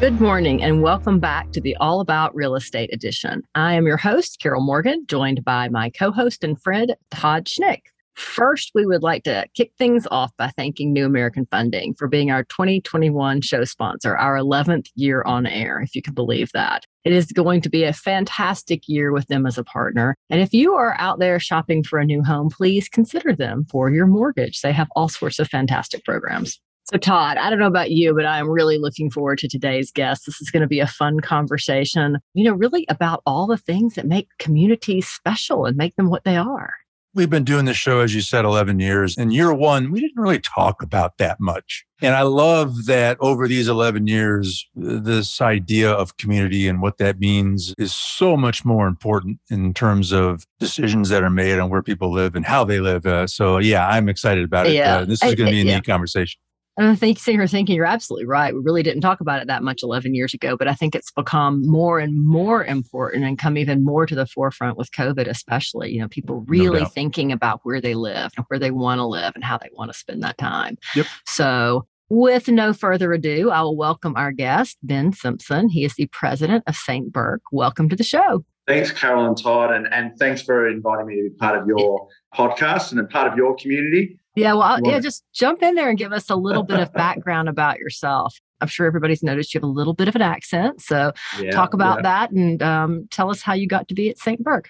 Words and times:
Good 0.00 0.18
morning 0.18 0.62
and 0.62 0.80
welcome 0.80 1.20
back 1.20 1.52
to 1.52 1.60
the 1.60 1.76
All 1.76 2.00
About 2.00 2.34
Real 2.34 2.54
Estate 2.54 2.88
edition. 2.90 3.42
I 3.54 3.74
am 3.74 3.86
your 3.86 3.98
host, 3.98 4.40
Carol 4.40 4.62
Morgan, 4.62 5.04
joined 5.06 5.44
by 5.44 5.68
my 5.68 5.90
co 5.90 6.10
host 6.10 6.42
and 6.42 6.58
friend, 6.58 6.96
Todd 7.10 7.44
Schnick. 7.44 7.82
First, 8.14 8.70
we 8.74 8.86
would 8.86 9.02
like 9.02 9.24
to 9.24 9.44
kick 9.54 9.72
things 9.76 10.06
off 10.10 10.30
by 10.38 10.48
thanking 10.56 10.94
New 10.94 11.04
American 11.04 11.46
Funding 11.50 11.92
for 11.92 12.08
being 12.08 12.30
our 12.30 12.44
2021 12.44 13.42
show 13.42 13.62
sponsor, 13.64 14.16
our 14.16 14.36
11th 14.36 14.86
year 14.94 15.22
on 15.24 15.46
air, 15.46 15.82
if 15.82 15.94
you 15.94 16.00
can 16.00 16.14
believe 16.14 16.50
that. 16.54 16.86
It 17.04 17.12
is 17.12 17.26
going 17.26 17.60
to 17.60 17.68
be 17.68 17.84
a 17.84 17.92
fantastic 17.92 18.88
year 18.88 19.12
with 19.12 19.26
them 19.26 19.44
as 19.44 19.58
a 19.58 19.64
partner. 19.64 20.16
And 20.30 20.40
if 20.40 20.54
you 20.54 20.72
are 20.72 20.96
out 20.98 21.18
there 21.18 21.38
shopping 21.38 21.84
for 21.84 21.98
a 21.98 22.06
new 22.06 22.24
home, 22.24 22.48
please 22.48 22.88
consider 22.88 23.36
them 23.36 23.66
for 23.70 23.90
your 23.90 24.06
mortgage. 24.06 24.62
They 24.62 24.72
have 24.72 24.88
all 24.96 25.10
sorts 25.10 25.38
of 25.38 25.48
fantastic 25.48 26.06
programs. 26.06 26.58
So, 26.92 26.98
Todd, 26.98 27.36
I 27.36 27.50
don't 27.50 27.60
know 27.60 27.68
about 27.68 27.92
you, 27.92 28.12
but 28.14 28.26
I'm 28.26 28.50
really 28.50 28.76
looking 28.76 29.10
forward 29.12 29.38
to 29.38 29.48
today's 29.48 29.92
guest. 29.92 30.26
This 30.26 30.40
is 30.40 30.50
going 30.50 30.62
to 30.62 30.66
be 30.66 30.80
a 30.80 30.88
fun 30.88 31.20
conversation, 31.20 32.18
you 32.34 32.42
know, 32.42 32.52
really 32.52 32.84
about 32.88 33.22
all 33.26 33.46
the 33.46 33.56
things 33.56 33.94
that 33.94 34.06
make 34.06 34.28
communities 34.40 35.06
special 35.06 35.66
and 35.66 35.76
make 35.76 35.94
them 35.94 36.10
what 36.10 36.24
they 36.24 36.36
are. 36.36 36.74
We've 37.14 37.30
been 37.30 37.44
doing 37.44 37.64
this 37.64 37.76
show, 37.76 38.00
as 38.00 38.12
you 38.12 38.20
said, 38.20 38.44
11 38.44 38.80
years. 38.80 39.16
In 39.16 39.30
year 39.30 39.54
one, 39.54 39.92
we 39.92 40.00
didn't 40.00 40.20
really 40.20 40.40
talk 40.40 40.82
about 40.82 41.18
that 41.18 41.38
much. 41.38 41.84
And 42.02 42.14
I 42.14 42.22
love 42.22 42.86
that 42.86 43.16
over 43.20 43.46
these 43.46 43.68
11 43.68 44.08
years, 44.08 44.68
this 44.74 45.40
idea 45.40 45.92
of 45.92 46.16
community 46.16 46.66
and 46.66 46.82
what 46.82 46.98
that 46.98 47.20
means 47.20 47.72
is 47.78 47.92
so 47.92 48.36
much 48.36 48.64
more 48.64 48.88
important 48.88 49.38
in 49.48 49.74
terms 49.74 50.12
of 50.12 50.44
decisions 50.58 51.08
that 51.10 51.22
are 51.22 51.30
made 51.30 51.60
on 51.60 51.70
where 51.70 51.82
people 51.82 52.12
live 52.12 52.34
and 52.34 52.44
how 52.44 52.64
they 52.64 52.80
live. 52.80 53.06
Uh, 53.06 53.28
so, 53.28 53.58
yeah, 53.58 53.86
I'm 53.88 54.08
excited 54.08 54.44
about 54.44 54.66
it. 54.66 54.72
Yeah. 54.72 54.98
Uh, 54.98 55.04
this 55.04 55.22
is 55.22 55.34
going 55.36 55.46
to 55.46 55.52
be 55.52 55.60
a 55.60 55.64
yeah. 55.64 55.76
neat 55.76 55.84
conversation. 55.84 56.40
And 56.80 56.88
I 56.88 56.94
think 56.94 57.18
sitting 57.18 57.38
here 57.38 57.46
thinking 57.46 57.76
you're 57.76 57.84
absolutely 57.84 58.24
right. 58.24 58.54
We 58.54 58.60
really 58.60 58.82
didn't 58.82 59.02
talk 59.02 59.20
about 59.20 59.42
it 59.42 59.48
that 59.48 59.62
much 59.62 59.82
11 59.82 60.14
years 60.14 60.32
ago, 60.32 60.56
but 60.56 60.66
I 60.66 60.72
think 60.72 60.94
it's 60.94 61.10
become 61.10 61.60
more 61.66 61.98
and 61.98 62.24
more 62.24 62.64
important 62.64 63.22
and 63.22 63.38
come 63.38 63.58
even 63.58 63.84
more 63.84 64.06
to 64.06 64.14
the 64.14 64.24
forefront 64.24 64.78
with 64.78 64.90
COVID, 64.92 65.28
especially. 65.28 65.92
You 65.92 66.00
know, 66.00 66.08
people 66.08 66.42
really 66.48 66.80
No 66.80 66.86
thinking 66.86 67.32
about 67.32 67.60
where 67.64 67.82
they 67.82 67.92
live 67.92 68.30
and 68.34 68.46
where 68.48 68.58
they 68.58 68.70
want 68.70 68.98
to 68.98 69.04
live 69.04 69.32
and 69.34 69.44
how 69.44 69.58
they 69.58 69.68
want 69.74 69.92
to 69.92 69.98
spend 69.98 70.22
that 70.22 70.38
time. 70.38 70.78
Yep. 70.96 71.04
So, 71.26 71.86
with 72.08 72.48
no 72.48 72.72
further 72.72 73.12
ado, 73.12 73.50
I 73.50 73.60
will 73.60 73.76
welcome 73.76 74.14
our 74.16 74.32
guest, 74.32 74.78
Ben 74.82 75.12
Simpson. 75.12 75.68
He 75.68 75.84
is 75.84 75.96
the 75.96 76.06
president 76.06 76.64
of 76.66 76.76
St. 76.76 77.12
Bourke. 77.12 77.42
Welcome 77.52 77.90
to 77.90 77.96
the 77.96 78.04
show. 78.04 78.42
Thanks, 78.66 78.90
Carol 78.90 79.26
and 79.26 79.36
Todd, 79.36 79.72
and, 79.72 79.86
and 79.92 80.16
thanks 80.18 80.40
for 80.40 80.66
inviting 80.66 81.06
me 81.06 81.16
to 81.16 81.22
be 81.24 81.36
part 81.36 81.60
of 81.60 81.66
your 81.66 82.08
podcast 82.34 82.92
and 82.92 83.00
a 83.00 83.04
part 83.04 83.30
of 83.30 83.36
your 83.36 83.54
community. 83.56 84.18
Yeah, 84.36 84.52
well, 84.52 84.62
I'll- 84.62 84.80
yeah, 84.84 85.00
just 85.00 85.24
jump 85.34 85.62
in 85.62 85.74
there 85.74 85.88
and 85.88 85.98
give 85.98 86.12
us 86.12 86.30
a 86.30 86.36
little 86.36 86.62
bit 86.62 86.78
of 86.80 86.92
background 86.94 87.48
about 87.48 87.78
yourself. 87.78 88.34
I'm 88.60 88.68
sure 88.68 88.86
everybody's 88.86 89.22
noticed 89.22 89.54
you 89.54 89.58
have 89.60 89.64
a 89.68 89.72
little 89.72 89.94
bit 89.94 90.06
of 90.08 90.14
an 90.16 90.22
accent. 90.22 90.80
So, 90.82 91.12
Yeah, 91.40 91.50
talk 91.50 91.74
about 91.74 91.98
yeah. 91.98 92.02
that 92.02 92.30
and 92.30 92.62
um, 92.62 93.08
tell 93.10 93.30
us 93.30 93.42
how 93.42 93.54
you 93.54 93.66
got 93.66 93.88
to 93.88 93.94
be 93.94 94.10
at 94.10 94.18
St. 94.18 94.42
Bourke. 94.42 94.68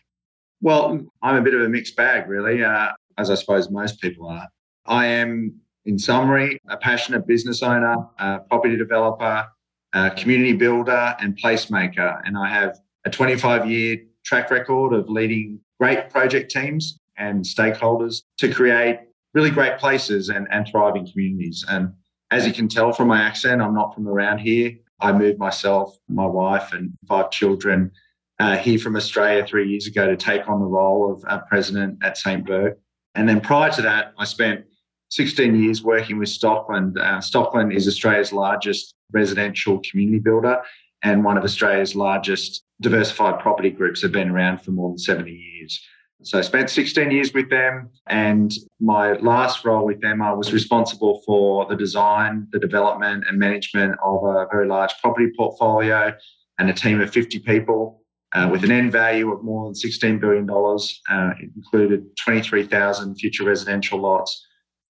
Well, 0.62 1.00
I'm 1.22 1.36
a 1.36 1.42
bit 1.42 1.54
of 1.54 1.62
a 1.62 1.68
mixed 1.68 1.96
bag, 1.96 2.28
really, 2.28 2.62
uh, 2.62 2.88
as 3.18 3.30
I 3.30 3.34
suppose 3.34 3.70
most 3.70 4.00
people 4.00 4.28
are. 4.28 4.46
I 4.86 5.06
am, 5.06 5.54
in 5.84 5.98
summary, 5.98 6.60
a 6.68 6.76
passionate 6.76 7.26
business 7.26 7.62
owner, 7.62 7.96
a 8.18 8.40
property 8.40 8.76
developer, 8.76 9.46
a 9.92 10.10
community 10.12 10.52
builder, 10.52 11.16
and 11.20 11.36
placemaker. 11.42 12.20
And 12.24 12.38
I 12.38 12.48
have 12.48 12.78
a 13.04 13.10
25 13.10 13.68
year 13.70 13.98
track 14.24 14.50
record 14.50 14.92
of 14.92 15.08
leading 15.08 15.60
great 15.80 16.10
project 16.10 16.50
teams 16.50 16.98
and 17.16 17.42
stakeholders 17.44 18.22
to 18.38 18.52
create 18.52 19.00
really 19.34 19.50
great 19.50 19.78
places 19.78 20.28
and, 20.28 20.46
and 20.50 20.66
thriving 20.68 21.10
communities. 21.10 21.64
And 21.68 21.92
as 22.30 22.46
you 22.46 22.52
can 22.52 22.68
tell 22.68 22.92
from 22.92 23.08
my 23.08 23.20
accent, 23.20 23.60
I'm 23.60 23.74
not 23.74 23.94
from 23.94 24.08
around 24.08 24.38
here. 24.38 24.72
I 25.00 25.12
moved 25.12 25.38
myself, 25.38 25.96
my 26.08 26.26
wife, 26.26 26.72
and 26.72 26.92
five 27.08 27.30
children 27.30 27.90
uh, 28.38 28.56
here 28.56 28.78
from 28.78 28.96
Australia 28.96 29.44
three 29.46 29.68
years 29.68 29.86
ago 29.86 30.06
to 30.06 30.16
take 30.16 30.48
on 30.48 30.60
the 30.60 30.66
role 30.66 31.12
of 31.12 31.24
uh, 31.26 31.40
president 31.48 31.98
at 32.02 32.16
St. 32.16 32.44
Bourke. 32.44 32.78
And 33.14 33.28
then 33.28 33.40
prior 33.40 33.70
to 33.72 33.82
that, 33.82 34.12
I 34.18 34.24
spent 34.24 34.64
16 35.10 35.62
years 35.62 35.82
working 35.82 36.18
with 36.18 36.28
Stockland. 36.28 36.96
Uh, 36.96 37.18
Stockland 37.18 37.74
is 37.74 37.88
Australia's 37.88 38.32
largest 38.32 38.94
residential 39.12 39.80
community 39.90 40.20
builder 40.20 40.62
and 41.02 41.24
one 41.24 41.36
of 41.36 41.44
Australia's 41.44 41.96
largest 41.96 42.62
diversified 42.80 43.40
property 43.40 43.70
groups. 43.70 44.02
Have 44.02 44.12
been 44.12 44.30
around 44.30 44.58
for 44.58 44.70
more 44.70 44.90
than 44.90 44.98
70 44.98 45.30
years. 45.30 45.80
So 46.22 46.38
I 46.38 46.42
spent 46.42 46.68
16 46.68 47.10
years 47.10 47.32
with 47.32 47.48
them. 47.48 47.90
And 48.08 48.52
my 48.78 49.12
last 49.14 49.64
role 49.64 49.86
with 49.86 50.00
them, 50.00 50.20
I 50.20 50.32
was 50.32 50.52
responsible 50.52 51.22
for 51.24 51.66
the 51.66 51.76
design, 51.76 52.46
the 52.52 52.58
development, 52.58 53.24
and 53.28 53.38
management 53.38 53.96
of 54.04 54.24
a 54.24 54.46
very 54.50 54.66
large 54.66 54.92
property 55.00 55.32
portfolio 55.36 56.12
and 56.58 56.68
a 56.68 56.74
team 56.74 57.00
of 57.00 57.10
50 57.10 57.38
people 57.40 58.02
uh, 58.32 58.48
with 58.50 58.64
an 58.64 58.70
end 58.70 58.92
value 58.92 59.32
of 59.32 59.42
more 59.42 59.64
than 59.64 59.74
$16 59.74 60.20
billion. 60.20 60.48
Uh, 60.50 61.32
it 61.40 61.50
included 61.56 62.04
23,000 62.16 63.14
future 63.16 63.44
residential 63.44 63.98
lots 63.98 64.46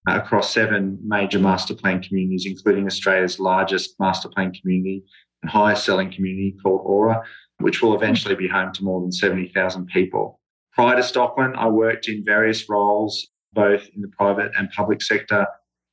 uh, 0.08 0.16
across 0.16 0.52
seven 0.52 0.98
major 1.04 1.38
master 1.38 1.74
plan 1.74 2.02
communities, 2.02 2.44
including 2.46 2.86
Australia's 2.86 3.38
largest 3.38 3.94
master 4.00 4.28
plan 4.28 4.52
community 4.52 5.04
and 5.42 5.50
highest 5.50 5.84
selling 5.84 6.12
community 6.12 6.56
called 6.60 6.80
Aura, 6.84 7.22
which 7.58 7.82
will 7.82 7.94
eventually 7.94 8.34
be 8.34 8.48
home 8.48 8.72
to 8.72 8.82
more 8.84 9.00
than 9.00 9.12
70,000 9.12 9.86
people. 9.86 10.39
Prior 10.72 10.96
to 10.96 11.02
Stockland, 11.02 11.56
I 11.56 11.68
worked 11.68 12.08
in 12.08 12.24
various 12.24 12.68
roles, 12.68 13.26
both 13.52 13.88
in 13.94 14.02
the 14.02 14.08
private 14.08 14.52
and 14.56 14.70
public 14.70 15.02
sector, 15.02 15.46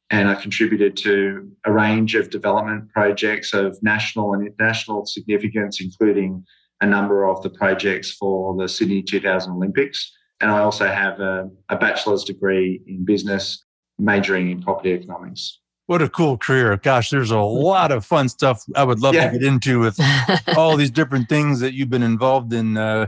and 0.09 0.29
I 0.29 0.35
contributed 0.35 0.95
to 0.97 1.49
a 1.65 1.71
range 1.71 2.15
of 2.15 2.29
development 2.29 2.89
projects 2.91 3.53
of 3.53 3.77
national 3.81 4.33
and 4.33 4.47
international 4.47 5.05
significance, 5.05 5.81
including 5.81 6.45
a 6.79 6.85
number 6.85 7.25
of 7.27 7.41
the 7.41 7.49
projects 7.49 8.11
for 8.11 8.55
the 8.55 8.67
Sydney 8.69 9.01
2000 9.01 9.51
Olympics. 9.51 10.11
And 10.39 10.51
I 10.51 10.59
also 10.59 10.88
have 10.88 11.19
a, 11.19 11.49
a 11.69 11.75
bachelor's 11.75 12.23
degree 12.23 12.81
in 12.88 13.03
business, 13.03 13.63
majoring 13.97 14.51
in 14.51 14.61
property 14.61 14.91
economics. 14.91 15.59
What 15.88 16.01
a 16.01 16.09
cool 16.09 16.38
career. 16.38 16.77
Gosh, 16.77 17.09
there's 17.09 17.31
a 17.31 17.39
lot 17.39 17.91
of 17.91 18.05
fun 18.05 18.29
stuff 18.29 18.63
I 18.75 18.83
would 18.83 18.99
love 18.99 19.15
Yeah. 19.15 19.31
to 19.31 19.39
get 19.39 19.47
into 19.47 19.79
with 19.79 19.99
all 20.57 20.77
these 20.77 20.91
different 20.91 21.27
things 21.29 21.59
that 21.61 21.73
you've 21.73 21.89
been 21.89 22.03
involved 22.03 22.53
in. 22.53 22.77
Uh, 22.77 23.07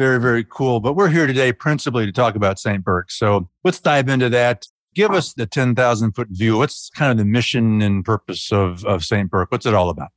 very, 0.00 0.18
very 0.18 0.46
cool. 0.48 0.80
But 0.80 0.94
we're 0.94 1.10
here 1.10 1.26
today 1.26 1.52
principally 1.52 2.06
to 2.06 2.12
talk 2.12 2.34
about 2.34 2.58
St. 2.58 2.82
Bourke. 2.82 3.10
So 3.10 3.50
let's 3.64 3.80
dive 3.80 4.08
into 4.08 4.30
that. 4.30 4.66
Give 4.94 5.10
us 5.10 5.34
the 5.34 5.44
10,000 5.44 6.12
foot 6.12 6.28
view. 6.30 6.56
What's 6.56 6.88
kind 6.88 7.12
of 7.12 7.18
the 7.18 7.26
mission 7.26 7.82
and 7.82 8.02
purpose 8.02 8.50
of, 8.50 8.82
of 8.86 9.04
St. 9.04 9.30
Bourke? 9.30 9.52
What's 9.52 9.66
it 9.66 9.74
all 9.74 9.90
about? 9.90 10.08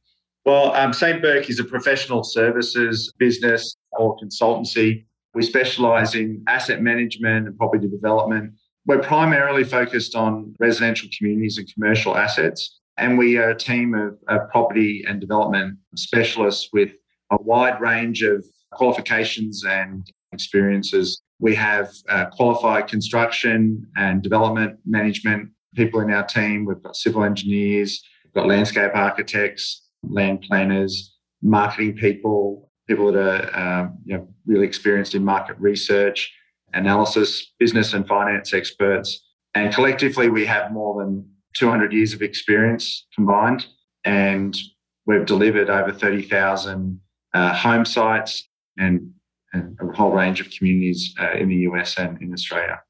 Well, 0.45 0.73
um, 0.73 0.93
St. 0.93 1.21
Bourke 1.21 1.49
is 1.49 1.59
a 1.59 1.65
professional 1.65 2.23
services 2.23 3.11
business 3.19 3.75
or 3.91 4.15
consultancy. 4.23 5.03
We 5.33 5.41
specialize 5.41 6.15
in 6.15 6.41
asset 6.47 6.81
management 6.81 7.47
and 7.47 7.57
property 7.57 7.89
development. 7.89 8.53
We're 8.85 9.01
primarily 9.01 9.65
focused 9.65 10.15
on 10.15 10.55
residential 10.59 11.09
communities 11.17 11.57
and 11.57 11.69
commercial 11.73 12.15
assets. 12.15 12.79
And 12.97 13.17
we 13.17 13.37
are 13.37 13.49
a 13.49 13.57
team 13.57 13.95
of, 13.95 14.17
of 14.29 14.49
property 14.49 15.03
and 15.05 15.19
development 15.19 15.77
specialists 15.97 16.69
with 16.71 16.91
a 17.31 17.41
wide 17.41 17.81
range 17.81 18.23
of 18.23 18.45
qualifications 18.75 19.63
and 19.65 20.09
experiences. 20.31 21.21
We 21.39 21.55
have 21.55 21.91
uh, 22.09 22.25
qualified 22.27 22.87
construction 22.87 23.85
and 23.95 24.21
development 24.21 24.79
management 24.85 25.49
people 25.75 26.01
in 26.01 26.11
our 26.11 26.23
team. 26.23 26.65
We've 26.65 26.81
got 26.81 26.95
civil 26.95 27.23
engineers, 27.23 28.03
we've 28.23 28.33
got 28.33 28.47
landscape 28.47 28.91
architects, 28.93 29.87
land 30.03 30.43
planners, 30.47 31.15
marketing 31.41 31.95
people, 31.95 32.69
people 32.87 33.11
that 33.11 33.53
are 33.53 33.81
um, 33.81 33.97
you 34.05 34.17
know, 34.17 34.27
really 34.45 34.65
experienced 34.65 35.15
in 35.15 35.23
market 35.23 35.55
research, 35.59 36.33
analysis, 36.73 37.53
business 37.59 37.93
and 37.93 38.07
finance 38.07 38.53
experts. 38.53 39.25
And 39.55 39.73
collectively, 39.73 40.29
we 40.29 40.45
have 40.45 40.71
more 40.71 41.01
than 41.01 41.29
200 41.55 41.93
years 41.93 42.13
of 42.13 42.21
experience 42.21 43.05
combined. 43.13 43.67
And 44.03 44.57
we've 45.05 45.25
delivered 45.25 45.69
over 45.69 45.91
30,000 45.91 46.99
uh, 47.33 47.53
home 47.53 47.85
sites 47.85 48.47
and, 48.77 49.11
and 49.53 49.77
a 49.81 49.95
whole 49.95 50.11
range 50.11 50.41
of 50.41 50.49
communities 50.51 51.13
uh, 51.19 51.31
in 51.33 51.49
the 51.49 51.55
US 51.69 51.97
and 51.97 52.21
in 52.21 52.33
Australia. 52.33 52.81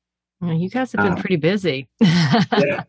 Well, 0.41 0.53
you 0.53 0.69
guys 0.69 0.91
have 0.91 1.03
been 1.03 1.13
Um, 1.13 1.19
pretty 1.19 1.37
busy. 1.37 1.87
Yeah. 2.01 2.83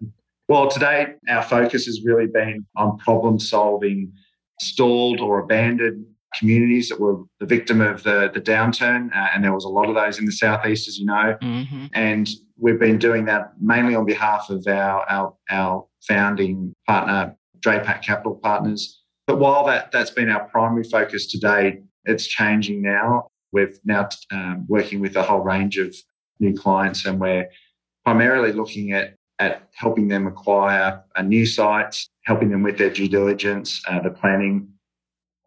Well, 0.47 0.69
today 0.69 1.15
our 1.29 1.43
focus 1.43 1.87
has 1.87 2.03
really 2.05 2.27
been 2.27 2.67
on 2.77 2.99
problem 2.99 3.39
solving 3.39 4.13
stalled 4.61 5.21
or 5.21 5.39
abandoned 5.39 6.05
communities 6.39 6.89
that 6.89 7.01
were 7.01 7.23
the 7.41 7.47
victim 7.47 7.81
of 7.81 8.03
the, 8.03 8.31
the 8.35 8.41
downturn. 8.41 9.09
Uh, 9.15 9.29
and 9.35 9.43
there 9.43 9.55
was 9.55 9.65
a 9.65 9.69
lot 9.69 9.89
of 9.89 9.95
those 9.95 10.19
in 10.19 10.27
the 10.27 10.33
Southeast, 10.33 10.89
as 10.89 10.99
you 10.99 11.07
know. 11.07 11.37
Mm-hmm. 11.41 11.87
And 11.95 12.29
we've 12.59 12.79
been 12.79 12.99
doing 12.99 13.25
that 13.27 13.53
mainly 13.61 13.95
on 13.95 14.05
behalf 14.05 14.51
of 14.51 14.67
our, 14.67 15.09
our, 15.09 15.35
our 15.51 15.87
founding 16.07 16.75
partner, 16.87 17.37
Drapac 17.61 18.03
Capital 18.03 18.35
Partners. 18.43 19.01
But 19.27 19.39
while 19.39 19.65
that, 19.67 19.93
that's 19.93 20.11
been 20.11 20.29
our 20.29 20.45
primary 20.49 20.85
focus 20.85 21.27
today, 21.27 21.81
it's 22.05 22.27
changing 22.27 22.83
now. 22.83 23.29
We're 23.53 23.73
now 23.85 24.09
um, 24.33 24.67
working 24.69 25.01
with 25.01 25.17
a 25.17 25.23
whole 25.23 25.41
range 25.41 25.79
of 25.79 25.95
new 26.41 26.55
clients, 26.55 27.07
and 27.07 27.21
we're 27.21 27.49
primarily 28.05 28.53
looking 28.53 28.93
at 28.93 29.15
at 29.41 29.69
helping 29.75 30.09
them 30.09 30.27
acquire 30.27 31.03
a 31.17 31.23
new 31.23 31.45
sites, 31.45 32.09
helping 32.23 32.51
them 32.51 32.63
with 32.63 32.79
their 32.79 32.91
due 32.91 33.09
diligence, 33.09 33.83
uh, 33.89 34.01
the 34.01 34.11
planning, 34.11 34.69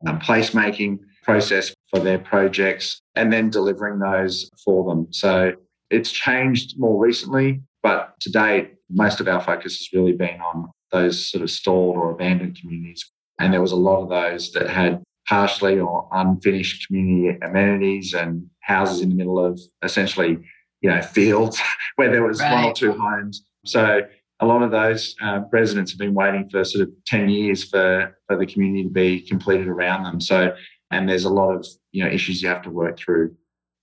um, 0.05 0.19
placemaking 0.19 0.99
process 1.23 1.73
for 1.89 1.99
their 1.99 2.19
projects, 2.19 3.01
and 3.15 3.31
then 3.31 3.49
delivering 3.49 3.99
those 3.99 4.49
for 4.63 4.83
them. 4.89 5.07
So 5.11 5.53
it's 5.89 6.11
changed 6.11 6.77
more 6.77 6.99
recently, 6.99 7.61
but 7.81 8.13
to 8.21 8.29
date, 8.29 8.73
most 8.89 9.19
of 9.19 9.27
our 9.27 9.41
focus 9.41 9.77
has 9.77 9.89
really 9.93 10.13
been 10.13 10.41
on 10.41 10.69
those 10.91 11.29
sort 11.29 11.43
of 11.43 11.49
stalled 11.49 11.95
or 11.95 12.11
abandoned 12.11 12.57
communities. 12.59 13.09
And 13.39 13.53
there 13.53 13.61
was 13.61 13.71
a 13.71 13.77
lot 13.77 14.01
of 14.01 14.09
those 14.09 14.51
that 14.53 14.69
had 14.69 15.03
partially 15.27 15.79
or 15.79 16.07
unfinished 16.11 16.87
community 16.87 17.37
amenities 17.41 18.13
and 18.13 18.47
houses 18.61 19.01
in 19.01 19.09
the 19.09 19.15
middle 19.15 19.43
of 19.43 19.59
essentially, 19.83 20.37
you 20.81 20.89
know, 20.89 21.01
fields 21.01 21.59
where 21.95 22.11
there 22.11 22.23
was 22.23 22.39
right. 22.39 22.53
one 22.53 22.63
or 22.65 22.73
two 22.73 22.93
homes. 22.93 23.45
So 23.65 24.01
a 24.39 24.45
lot 24.45 24.61
of 24.61 24.71
those 24.71 25.15
uh, 25.21 25.41
residents 25.51 25.91
have 25.91 25.99
been 25.99 26.13
waiting 26.13 26.49
for 26.49 26.63
sort 26.63 26.87
of 26.87 26.93
10 27.07 27.29
years 27.29 27.63
for, 27.63 28.17
for 28.27 28.37
the 28.37 28.45
community 28.45 28.83
to 28.83 28.89
be 28.89 29.21
completed 29.21 29.67
around 29.67 30.03
them. 30.03 30.21
So, 30.21 30.55
and 30.91 31.09
there's 31.09 31.25
a 31.25 31.29
lot 31.29 31.55
of, 31.55 31.65
you 31.91 32.03
know, 32.03 32.09
issues 32.09 32.41
you 32.41 32.49
have 32.49 32.61
to 32.63 32.69
work 32.69 32.97
through. 32.97 33.35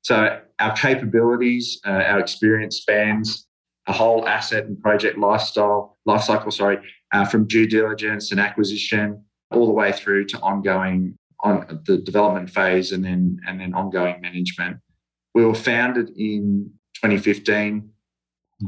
So 0.02 0.40
our 0.61 0.76
capabilities, 0.76 1.81
uh, 1.87 1.90
our 1.90 2.20
experience 2.20 2.76
spans 2.76 3.47
a 3.87 3.93
whole 3.93 4.26
asset 4.29 4.64
and 4.64 4.81
project 4.81 5.19
lifestyle, 5.19 5.99
life 6.06 6.23
cycle, 6.23 6.50
sorry, 6.50 6.79
uh, 7.12 7.25
from 7.25 7.47
due 7.47 7.67
diligence 7.67 8.31
and 8.31 8.40
acquisition 8.40 9.23
all 9.50 9.67
the 9.67 9.73
way 9.73 9.93
through 9.93 10.26
to 10.26 10.38
ongoing 10.40 11.17
on 11.44 11.82
the 11.87 11.99
development 11.99 12.50
phase 12.50 12.91
and 12.91 13.05
then 13.05 13.38
and 13.46 13.61
then 13.61 13.75
ongoing 13.75 14.20
management. 14.20 14.79
We 15.35 15.44
were 15.44 15.55
founded 15.55 16.11
in 16.17 16.73
2015 16.94 17.88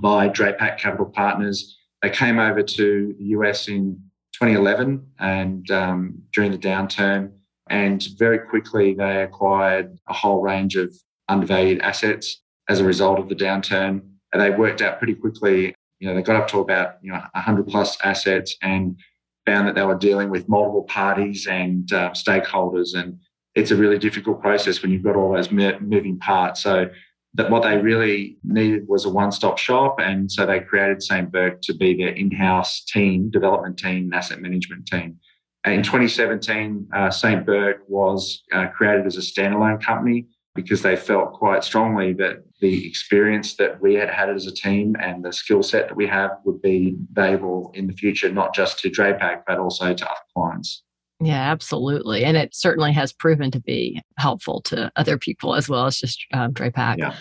by 0.00 0.28
Drapac 0.28 0.78
Capital 0.78 1.06
Partners. 1.06 1.78
They 2.02 2.10
came 2.10 2.38
over 2.38 2.62
to 2.62 3.14
the 3.18 3.24
US 3.36 3.68
in 3.68 3.98
2011 4.34 5.04
and 5.18 5.70
um, 5.70 6.22
during 6.34 6.52
the 6.52 6.58
downturn, 6.58 7.32
and 7.70 8.06
very 8.18 8.38
quickly 8.38 8.94
they 8.94 9.22
acquired 9.22 9.98
a 10.08 10.12
whole 10.12 10.42
range 10.42 10.76
of 10.76 10.94
undervalued 11.28 11.80
assets 11.80 12.42
as 12.68 12.80
a 12.80 12.84
result 12.84 13.18
of 13.18 13.28
the 13.28 13.34
downturn. 13.34 14.02
And 14.32 14.42
they 14.42 14.50
worked 14.50 14.82
out 14.82 14.98
pretty 14.98 15.14
quickly. 15.14 15.74
You 15.98 16.08
know, 16.08 16.14
they 16.14 16.22
got 16.22 16.36
up 16.36 16.48
to 16.48 16.60
about 16.60 16.96
you 17.00 17.10
know 17.10 17.22
100 17.32 17.66
plus 17.68 17.96
assets 18.04 18.54
and 18.60 18.98
found 19.46 19.68
that 19.68 19.74
they 19.74 19.84
were 19.84 19.96
dealing 19.96 20.28
with 20.28 20.48
multiple 20.48 20.82
parties 20.84 21.46
and 21.46 21.90
uh, 21.92 22.10
stakeholders, 22.10 22.94
and 22.94 23.18
it's 23.54 23.70
a 23.70 23.76
really 23.76 23.98
difficult 23.98 24.42
process 24.42 24.82
when 24.82 24.90
you've 24.90 25.02
got 25.02 25.16
all 25.16 25.32
those 25.32 25.50
moving 25.50 26.18
parts. 26.18 26.62
So 26.62 26.90
that 27.34 27.50
what 27.50 27.62
they 27.62 27.76
really 27.76 28.38
needed 28.44 28.88
was 28.88 29.04
a 29.04 29.10
one-stop 29.10 29.58
shop, 29.58 29.96
and 30.00 30.30
so 30.30 30.46
they 30.46 30.60
created 30.60 31.02
St. 31.02 31.30
Bourke 31.30 31.60
to 31.62 31.74
be 31.74 31.96
their 31.96 32.14
in-house 32.14 32.84
team, 32.84 33.30
development 33.30 33.78
team, 33.78 34.12
asset 34.12 34.40
management 34.40 34.86
team. 34.86 35.18
In 35.64 35.82
2017, 35.82 36.88
uh, 36.94 37.10
St. 37.10 37.44
Bourke 37.44 37.82
was 37.88 38.42
uh, 38.52 38.68
created 38.68 39.04
as 39.06 39.16
a 39.16 39.20
standalone 39.20 39.82
company 39.82 40.26
because 40.56 40.82
they 40.82 40.96
felt 40.96 41.34
quite 41.34 41.62
strongly 41.62 42.12
that 42.14 42.42
the 42.60 42.86
experience 42.86 43.54
that 43.56 43.80
we 43.80 43.94
had 43.94 44.10
had 44.10 44.30
as 44.30 44.46
a 44.46 44.52
team 44.52 44.96
and 44.98 45.24
the 45.24 45.32
skill 45.32 45.62
set 45.62 45.88
that 45.88 45.96
we 45.96 46.06
have 46.06 46.30
would 46.44 46.60
be 46.62 46.96
valuable 47.12 47.70
in 47.74 47.86
the 47.86 47.92
future, 47.92 48.32
not 48.32 48.54
just 48.54 48.80
to 48.80 48.90
Drapac, 48.90 49.42
but 49.46 49.58
also 49.58 49.94
to 49.94 50.04
other 50.04 50.20
clients. 50.34 50.82
Yeah, 51.20 51.50
absolutely. 51.50 52.24
And 52.24 52.36
it 52.36 52.54
certainly 52.54 52.92
has 52.92 53.12
proven 53.12 53.50
to 53.52 53.60
be 53.60 54.02
helpful 54.18 54.60
to 54.62 54.90
other 54.96 55.16
people 55.16 55.54
as 55.54 55.68
well 55.68 55.86
as 55.86 55.98
just 55.98 56.24
um, 56.32 56.52
Drapac. 56.52 56.98
Yeah. 56.98 57.14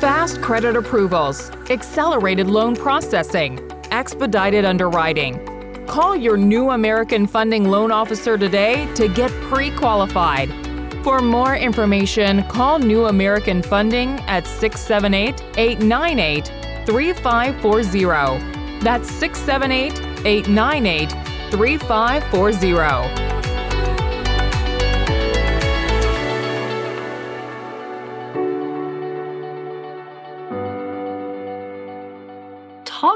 Fast 0.00 0.42
credit 0.42 0.76
approvals, 0.76 1.50
accelerated 1.70 2.48
loan 2.48 2.76
processing, 2.76 3.58
expedited 3.90 4.64
underwriting. 4.64 5.53
Call 5.86 6.16
your 6.16 6.36
new 6.36 6.70
American 6.70 7.26
Funding 7.26 7.64
loan 7.64 7.92
officer 7.92 8.38
today 8.38 8.92
to 8.94 9.06
get 9.08 9.30
pre 9.42 9.70
qualified. 9.70 10.50
For 11.04 11.20
more 11.20 11.56
information, 11.56 12.42
call 12.44 12.78
New 12.78 13.06
American 13.06 13.62
Funding 13.62 14.18
at 14.20 14.46
678 14.46 15.42
898 15.58 16.46
3540. 16.86 18.80
That's 18.80 19.10
678 19.10 20.26
898 20.26 21.10
3540. 21.50 23.33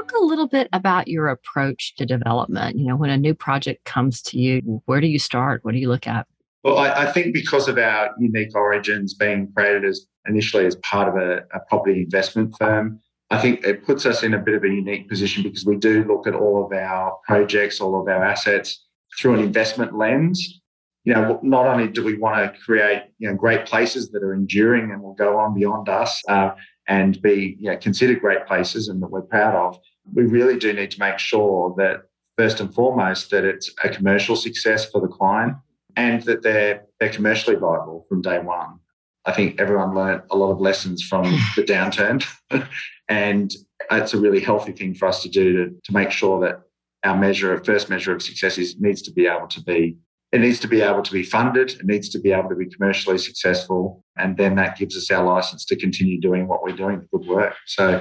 Talk 0.09 0.21
a 0.21 0.25
little 0.25 0.47
bit 0.47 0.67
about 0.73 1.07
your 1.07 1.27
approach 1.27 1.95
to 1.95 2.05
development. 2.05 2.77
You 2.77 2.87
know, 2.87 2.95
when 2.95 3.09
a 3.09 3.17
new 3.17 3.33
project 3.33 3.85
comes 3.85 4.21
to 4.23 4.37
you, 4.37 4.81
where 4.85 5.01
do 5.01 5.07
you 5.07 5.19
start? 5.19 5.63
What 5.63 5.73
do 5.73 5.79
you 5.79 5.89
look 5.89 6.07
at? 6.07 6.27
Well, 6.63 6.77
I, 6.77 7.07
I 7.07 7.11
think 7.11 7.33
because 7.33 7.67
of 7.67 7.77
our 7.77 8.11
unique 8.19 8.55
origins 8.55 9.13
being 9.13 9.51
created 9.55 9.85
as 9.85 10.05
initially 10.27 10.65
as 10.65 10.75
part 10.77 11.07
of 11.07 11.15
a, 11.15 11.37
a 11.53 11.59
property 11.69 12.01
investment 12.01 12.53
firm, 12.57 12.99
I 13.29 13.39
think 13.39 13.63
it 13.63 13.85
puts 13.85 14.05
us 14.05 14.23
in 14.23 14.33
a 14.33 14.39
bit 14.39 14.55
of 14.55 14.63
a 14.63 14.67
unique 14.67 15.07
position 15.07 15.43
because 15.43 15.65
we 15.65 15.77
do 15.77 16.03
look 16.03 16.27
at 16.27 16.33
all 16.33 16.65
of 16.65 16.73
our 16.73 17.17
projects, 17.25 17.79
all 17.79 17.99
of 17.99 18.07
our 18.07 18.23
assets 18.23 18.85
through 19.17 19.35
an 19.35 19.39
investment 19.39 19.97
lens. 19.97 20.61
You 21.05 21.13
know, 21.13 21.39
not 21.41 21.65
only 21.65 21.87
do 21.87 22.03
we 22.03 22.17
want 22.17 22.53
to 22.53 22.59
create 22.59 23.03
you 23.19 23.29
know 23.29 23.35
great 23.35 23.65
places 23.65 24.11
that 24.11 24.21
are 24.21 24.33
enduring 24.33 24.91
and 24.91 25.01
will 25.01 25.13
go 25.13 25.39
on 25.39 25.55
beyond 25.55 25.87
us 25.87 26.21
uh, 26.27 26.51
and 26.89 27.21
be 27.21 27.55
you 27.59 27.71
know, 27.71 27.77
considered 27.77 28.19
great 28.19 28.45
places 28.47 28.89
and 28.89 29.01
that 29.01 29.09
we're 29.09 29.21
proud 29.21 29.55
of, 29.55 29.79
we 30.13 30.23
really 30.23 30.57
do 30.57 30.73
need 30.73 30.91
to 30.91 30.99
make 30.99 31.19
sure 31.19 31.73
that 31.77 32.03
first 32.37 32.59
and 32.59 32.73
foremost 32.73 33.31
that 33.31 33.43
it's 33.43 33.69
a 33.83 33.89
commercial 33.89 34.35
success 34.35 34.89
for 34.89 35.01
the 35.01 35.07
client 35.07 35.55
and 35.95 36.23
that 36.23 36.41
they're 36.41 36.85
they're 36.99 37.09
commercially 37.09 37.55
viable 37.55 38.05
from 38.07 38.21
day 38.21 38.39
one. 38.39 38.79
I 39.25 39.33
think 39.33 39.59
everyone 39.59 39.93
learned 39.93 40.23
a 40.31 40.37
lot 40.37 40.51
of 40.51 40.59
lessons 40.59 41.03
from 41.03 41.23
the 41.55 41.63
downturn, 41.63 42.25
and 43.09 43.53
it's 43.91 44.13
a 44.13 44.19
really 44.19 44.39
healthy 44.39 44.71
thing 44.71 44.93
for 44.93 45.07
us 45.07 45.21
to 45.23 45.29
do 45.29 45.53
to, 45.53 45.75
to 45.83 45.93
make 45.93 46.11
sure 46.11 46.39
that 46.41 46.61
our 47.03 47.17
measure 47.17 47.53
of 47.53 47.65
first 47.65 47.89
measure 47.89 48.13
of 48.13 48.21
success 48.21 48.57
is 48.57 48.79
needs 48.79 49.01
to 49.03 49.11
be 49.11 49.27
able 49.27 49.47
to 49.47 49.61
be 49.63 49.97
it 50.31 50.41
needs 50.41 50.59
to 50.59 50.67
be 50.67 50.81
able 50.81 51.01
to 51.01 51.11
be 51.11 51.23
funded, 51.23 51.71
it 51.71 51.85
needs 51.85 52.07
to 52.09 52.19
be 52.19 52.31
able 52.31 52.49
to 52.49 52.55
be 52.55 52.67
commercially 52.67 53.17
successful, 53.17 54.03
and 54.15 54.37
then 54.37 54.55
that 54.55 54.77
gives 54.77 54.95
us 54.95 55.09
our 55.09 55.25
license 55.25 55.65
to 55.65 55.75
continue 55.75 56.21
doing 56.21 56.47
what 56.47 56.61
we're 56.61 56.75
doing, 56.75 57.07
good 57.11 57.27
work. 57.27 57.55
So 57.65 57.99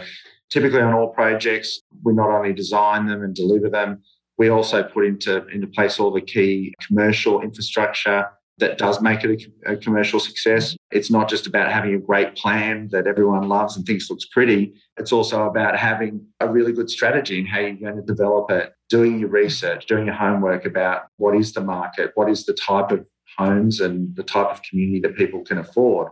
typically 0.50 0.80
on 0.80 0.92
all 0.92 1.08
projects, 1.08 1.80
we 2.04 2.12
not 2.12 2.30
only 2.30 2.52
design 2.52 3.06
them 3.06 3.22
and 3.22 3.34
deliver 3.34 3.68
them, 3.68 4.02
we 4.38 4.48
also 4.48 4.82
put 4.82 5.04
into, 5.04 5.46
into 5.48 5.66
place 5.66 5.98
all 5.98 6.12
the 6.12 6.20
key 6.20 6.74
commercial 6.86 7.40
infrastructure 7.40 8.26
that 8.58 8.78
does 8.78 9.00
make 9.00 9.22
it 9.24 9.50
a, 9.66 9.72
a, 9.72 9.76
commercial 9.76 10.18
success. 10.18 10.76
It's 10.90 11.10
not 11.10 11.28
just 11.28 11.46
about 11.46 11.70
having 11.70 11.94
a 11.94 11.98
great 11.98 12.34
plan 12.34 12.88
that 12.90 13.06
everyone 13.06 13.48
loves 13.48 13.76
and 13.76 13.86
thinks 13.86 14.10
looks 14.10 14.26
pretty. 14.26 14.74
It's 14.96 15.12
also 15.12 15.46
about 15.46 15.76
having 15.76 16.26
a 16.40 16.48
really 16.48 16.72
good 16.72 16.90
strategy 16.90 17.38
and 17.38 17.48
how 17.48 17.60
you're 17.60 17.76
going 17.76 17.96
to 17.96 18.02
develop 18.02 18.50
it, 18.50 18.72
doing 18.88 19.20
your 19.20 19.28
research, 19.28 19.86
doing 19.86 20.06
your 20.06 20.16
homework 20.16 20.64
about 20.66 21.02
what 21.18 21.36
is 21.36 21.52
the 21.52 21.60
market, 21.60 22.10
what 22.14 22.28
is 22.28 22.46
the 22.46 22.54
type 22.54 22.90
of 22.90 23.06
homes 23.36 23.80
and 23.80 24.14
the 24.16 24.24
type 24.24 24.48
of 24.48 24.62
community 24.62 25.00
that 25.00 25.16
people 25.16 25.44
can 25.44 25.58
afford, 25.58 26.08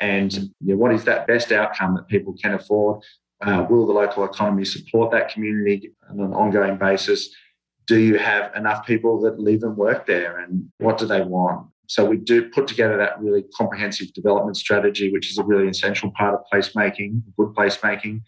and 0.00 0.32
you 0.34 0.50
know, 0.60 0.76
what 0.76 0.92
is 0.92 1.04
that 1.04 1.26
best 1.26 1.52
outcome 1.52 1.94
that 1.94 2.08
people 2.08 2.34
can 2.40 2.54
afford. 2.54 3.02
Uh, 3.44 3.66
will 3.68 3.86
the 3.86 3.92
local 3.92 4.24
economy 4.24 4.64
support 4.64 5.10
that 5.10 5.28
community 5.28 5.92
on 6.08 6.18
an 6.18 6.32
ongoing 6.32 6.78
basis? 6.78 7.28
Do 7.86 7.98
you 7.98 8.16
have 8.16 8.54
enough 8.56 8.86
people 8.86 9.20
that 9.20 9.38
live 9.38 9.62
and 9.62 9.76
work 9.76 10.06
there? 10.06 10.38
And 10.38 10.70
what 10.78 10.96
do 10.96 11.06
they 11.06 11.20
want? 11.20 11.68
So 11.86 12.06
we 12.06 12.16
do 12.16 12.48
put 12.48 12.66
together 12.66 12.96
that 12.96 13.20
really 13.20 13.44
comprehensive 13.54 14.14
development 14.14 14.56
strategy, 14.56 15.12
which 15.12 15.30
is 15.30 15.36
a 15.36 15.44
really 15.44 15.68
essential 15.68 16.10
part 16.16 16.34
of 16.34 16.40
placemaking, 16.50 17.20
good 17.36 17.50
placemaking. 17.54 18.22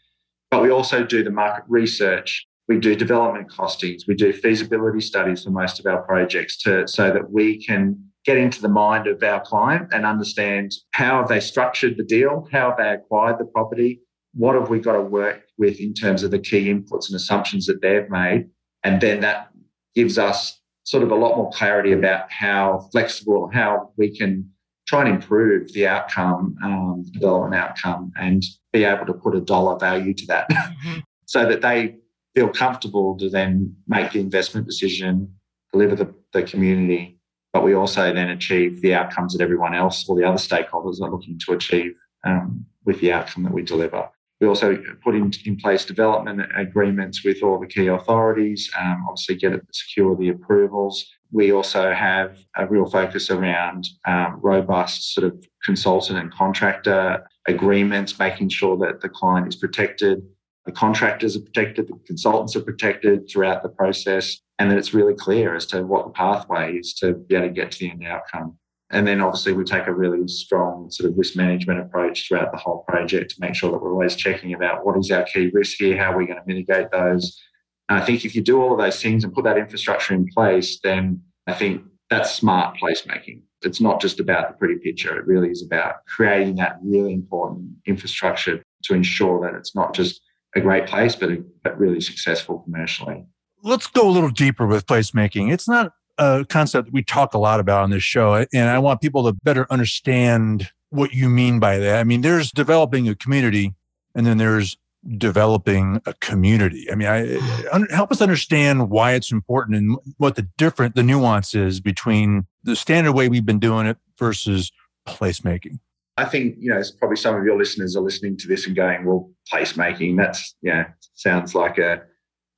But 0.51 0.63
we 0.63 0.71
also 0.71 1.03
do 1.03 1.25
the 1.25 1.31
market 1.31 1.65
research. 1.67 2.47
We 2.69 2.79
do 2.79 2.95
development 2.95 3.49
costings. 3.49 4.03
We 4.07 4.15
do 4.15 4.35
feasibility 4.35 5.01
studies 5.01 5.45
for 5.45 5.51
most 5.51 5.81
of 5.81 5.87
our 5.87 6.03
projects 6.03 6.59
to, 6.65 6.87
so 6.87 7.11
that 7.11 7.31
we 7.31 7.65
can 7.65 7.99
get 8.27 8.37
into 8.37 8.61
the 8.61 8.69
mind 8.69 9.07
of 9.07 9.23
our 9.23 9.41
client 9.41 9.89
and 9.93 10.05
understand 10.05 10.75
how 10.91 11.19
have 11.19 11.29
they 11.29 11.41
structured 11.41 11.97
the 11.97 12.03
deal, 12.03 12.47
how 12.53 12.71
have 12.71 12.77
they 12.77 12.91
acquired 12.91 13.39
the 13.39 13.45
property, 13.47 14.01
what 14.37 14.55
have 14.55 14.69
we 14.69 14.79
got 14.79 14.93
to 14.93 15.03
work 15.03 15.43
with 15.59 15.81
in 15.81 15.95
terms 15.95 16.23
of 16.23 16.31
the 16.31 16.39
key 16.39 16.73
inputs 16.73 17.09
and 17.09 17.17
assumptions 17.17 17.67
that 17.67 17.81
they've 17.81 18.09
made. 18.11 18.49
And 18.85 19.01
then 19.01 19.21
that 19.21 19.51
gives 19.95 20.19
us 20.19 20.61
sort 20.85 21.03
of 21.03 21.11
a 21.11 21.15
lot 21.15 21.37
more 21.37 21.51
clarity 21.51 21.93
about 21.93 22.31
how 22.31 22.89
flexible, 22.93 23.51
how 23.53 23.91
we 23.97 24.17
can 24.17 24.49
try 24.87 25.01
and 25.01 25.09
improve 25.09 25.73
the 25.73 25.87
outcome, 25.87 26.55
um, 26.63 27.05
development 27.13 27.55
outcome, 27.55 28.13
and 28.17 28.45
be 28.73 28.85
able 28.85 29.07
to 29.07 29.15
put 29.15 29.35
a 29.35 29.41
dollar 29.41 29.79
value 29.79 30.15
to 30.15 30.27
that 30.27 30.49
mm-hmm. 30.51 30.99
so 31.25 31.49
that 31.49 31.63
they 31.63 31.97
feel 32.35 32.49
comfortable 32.49 33.17
to 33.17 33.29
then 33.29 33.75
make 33.89 34.13
the 34.13 34.21
investment 34.21 34.67
decision, 34.67 35.35
deliver 35.73 35.97
the, 35.97 36.15
the 36.33 36.43
community, 36.43 37.19
but 37.53 37.65
we 37.65 37.75
also 37.75 38.13
then 38.13 38.29
achieve 38.29 38.83
the 38.83 38.95
outcomes 38.95 39.33
that 39.33 39.43
everyone 39.43 39.75
else 39.75 40.07
or 40.09 40.15
the 40.15 40.25
other 40.25 40.37
stakeholders 40.37 41.01
are 41.01 41.11
looking 41.11 41.39
to 41.39 41.53
achieve 41.53 41.95
um, 42.25 42.65
with 42.85 43.01
the 43.01 43.11
outcome 43.11 43.43
that 43.43 43.53
we 43.53 43.63
deliver. 43.63 44.09
We 44.41 44.47
also 44.47 44.77
put 45.03 45.15
in, 45.15 45.33
in 45.47 45.57
place 45.57 45.85
development 45.85 46.43
agreements 46.55 47.25
with 47.25 47.43
all 47.43 47.59
the 47.59 47.67
key 47.67 47.87
authorities, 47.87 48.71
um, 48.79 49.07
obviously 49.09 49.37
get 49.37 49.53
it, 49.53 49.63
secure 49.73 50.15
the 50.15 50.29
approvals. 50.29 51.07
We 51.33 51.53
also 51.53 51.93
have 51.93 52.39
a 52.55 52.67
real 52.67 52.87
focus 52.87 53.31
around 53.31 53.89
um, 54.07 54.39
robust 54.43 55.15
sort 55.15 55.27
of 55.27 55.45
consultant 55.65 56.19
and 56.19 56.31
contractor 56.33 57.27
agreements, 57.49 58.19
making 58.19 58.51
sure 58.51 58.77
that 58.79 59.01
the 59.01 59.09
client 59.09 59.49
is 59.49 59.57
protected, 59.57 60.23
the 60.67 60.73
contractors 60.73 61.37
are 61.37 61.41
protected, 61.41 61.89
the 61.89 61.99
consultants 62.07 62.55
are 62.57 62.63
protected 62.63 63.31
throughout 63.31 63.63
the 63.63 63.69
process, 63.71 64.39
and 64.59 64.71
that 64.71 64.77
it's 64.77 64.93
really 64.93 65.15
clear 65.15 65.55
as 65.55 65.65
to 65.67 65.83
what 65.87 66.05
the 66.05 66.13
pathway 66.13 66.77
is 66.77 66.93
to 66.95 67.15
be 67.15 67.37
able 67.37 67.49
to 67.49 67.53
get 67.53 67.71
to 67.73 67.79
the 67.79 67.91
end 67.91 68.05
outcome. 68.05 68.59
And 68.91 69.07
then 69.07 69.21
obviously 69.21 69.53
we 69.53 69.65
take 69.65 69.89
a 69.89 69.93
really 69.93 70.29
strong 70.29 70.91
sort 70.91 71.11
of 71.11 71.19
risk 71.19 71.35
management 71.35 71.81
approach 71.81 72.29
throughout 72.29 72.53
the 72.53 72.59
whole 72.59 72.85
project 72.89 73.33
to 73.33 73.41
make 73.41 73.55
sure 73.55 73.71
that 73.73 73.83
we're 73.83 73.93
always 73.93 74.15
checking 74.15 74.55
about 74.55 74.87
what 74.87 74.97
is 74.97 75.11
our 75.11 75.25
key 75.25 75.51
risk 75.53 75.79
here, 75.79 75.97
how 75.97 76.13
are 76.13 76.19
we 76.19 76.27
going 76.27 76.39
to 76.39 76.47
mitigate 76.47 76.91
those. 76.93 77.41
And 77.89 78.01
I 78.01 78.05
think 78.05 78.25
if 78.25 78.35
you 78.35 78.43
do 78.43 78.61
all 78.61 78.73
of 78.73 78.79
those 78.79 79.03
things 79.03 79.25
and 79.25 79.33
put 79.33 79.45
that 79.45 79.59
infrastructure 79.59 80.15
in 80.15 80.27
place, 80.29 80.79
then 80.83 81.21
I 81.47 81.55
think 81.55 81.83
that's 82.11 82.33
smart 82.33 82.77
placemaking. 82.81 83.43
It's 83.63 83.81
not 83.81 84.01
just 84.01 84.21
about 84.21 84.49
the 84.49 84.55
pretty 84.57 84.77
picture. 84.77 85.19
It 85.19 85.27
really 85.27 85.51
is 85.51 85.65
about 85.65 86.05
creating 86.07 86.57
that 86.57 86.79
really 86.83 87.13
important 87.13 87.71
infrastructure 87.87 88.63
to 88.85 88.95
ensure 88.95 89.41
that 89.41 89.57
it's 89.57 89.75
not 89.75 89.95
just 89.95 90.21
a 90.55 90.61
great 90.61 90.87
place, 90.87 91.17
but, 91.17 91.31
a, 91.31 91.43
but 91.65 91.79
really 91.79 92.01
successful 92.01 92.61
commercially. 92.61 93.25
Let's 93.63 93.89
go 93.89 94.09
a 94.09 94.11
little 94.11 94.31
deeper 94.31 94.67
with 94.67 94.87
placemaking. 94.87 95.53
It's 95.53 95.69
not 95.69 95.93
a 96.19 96.45
concept 96.49 96.87
that 96.87 96.95
we 96.95 97.03
talk 97.03 97.35
a 97.35 97.39
lot 97.39 97.61
about 97.61 97.83
on 97.83 97.91
this 97.91 98.03
show, 98.03 98.47
and 98.53 98.69
I 98.69 98.79
want 98.79 99.01
people 99.01 99.25
to 99.25 99.33
better 99.33 99.67
understand 99.71 100.71
what 100.91 101.13
you 101.13 101.29
mean 101.29 101.59
by 101.59 101.79
that. 101.79 101.99
I 101.99 102.05
mean, 102.05 102.23
there's 102.23 102.51
developing 102.51 103.09
a 103.09 103.15
community, 103.15 103.75
and 104.15 104.27
then 104.27 104.39
there's 104.39 104.77
developing 105.17 106.01
a 106.07 106.15
community. 106.15 106.91
I 106.91 106.95
mean, 106.95 107.09
I, 107.09 107.87
help 107.95 108.11
us 108.11 108.21
understand 108.21 108.91
why 108.91 109.13
it's 109.13 109.31
important 109.31 109.77
and 109.77 109.99
what 110.19 110.37
the 110.37 110.49
different, 110.57 110.95
the 110.95 111.03
nuance 111.03 111.55
is 111.55 111.81
between 111.81 112.47
the 112.65 112.77
standard 112.77 113.13
way 113.13 113.29
we've 113.29 113.47
been 113.47 113.59
doing 113.59 113.87
it 113.87 113.99
versus 114.19 114.73
placemaking. 115.07 115.79
I 116.19 116.25
think, 116.25 116.57
you 116.59 116.71
know, 116.71 116.83
probably 116.99 117.19
some 117.19 117.35
of 117.35 117.45
your 117.45 117.59
listeners 117.59 117.95
are 117.95 118.01
listening 118.01 118.39
to 118.39 118.49
this 118.49 118.67
and 118.67 118.75
going, 118.75 119.05
well, 119.05 119.31
placemaking, 119.53 120.17
that's, 120.17 120.57
you 120.63 120.73
know, 120.73 120.85
sounds 121.15 121.55
like 121.55 121.77
a, 121.77 122.03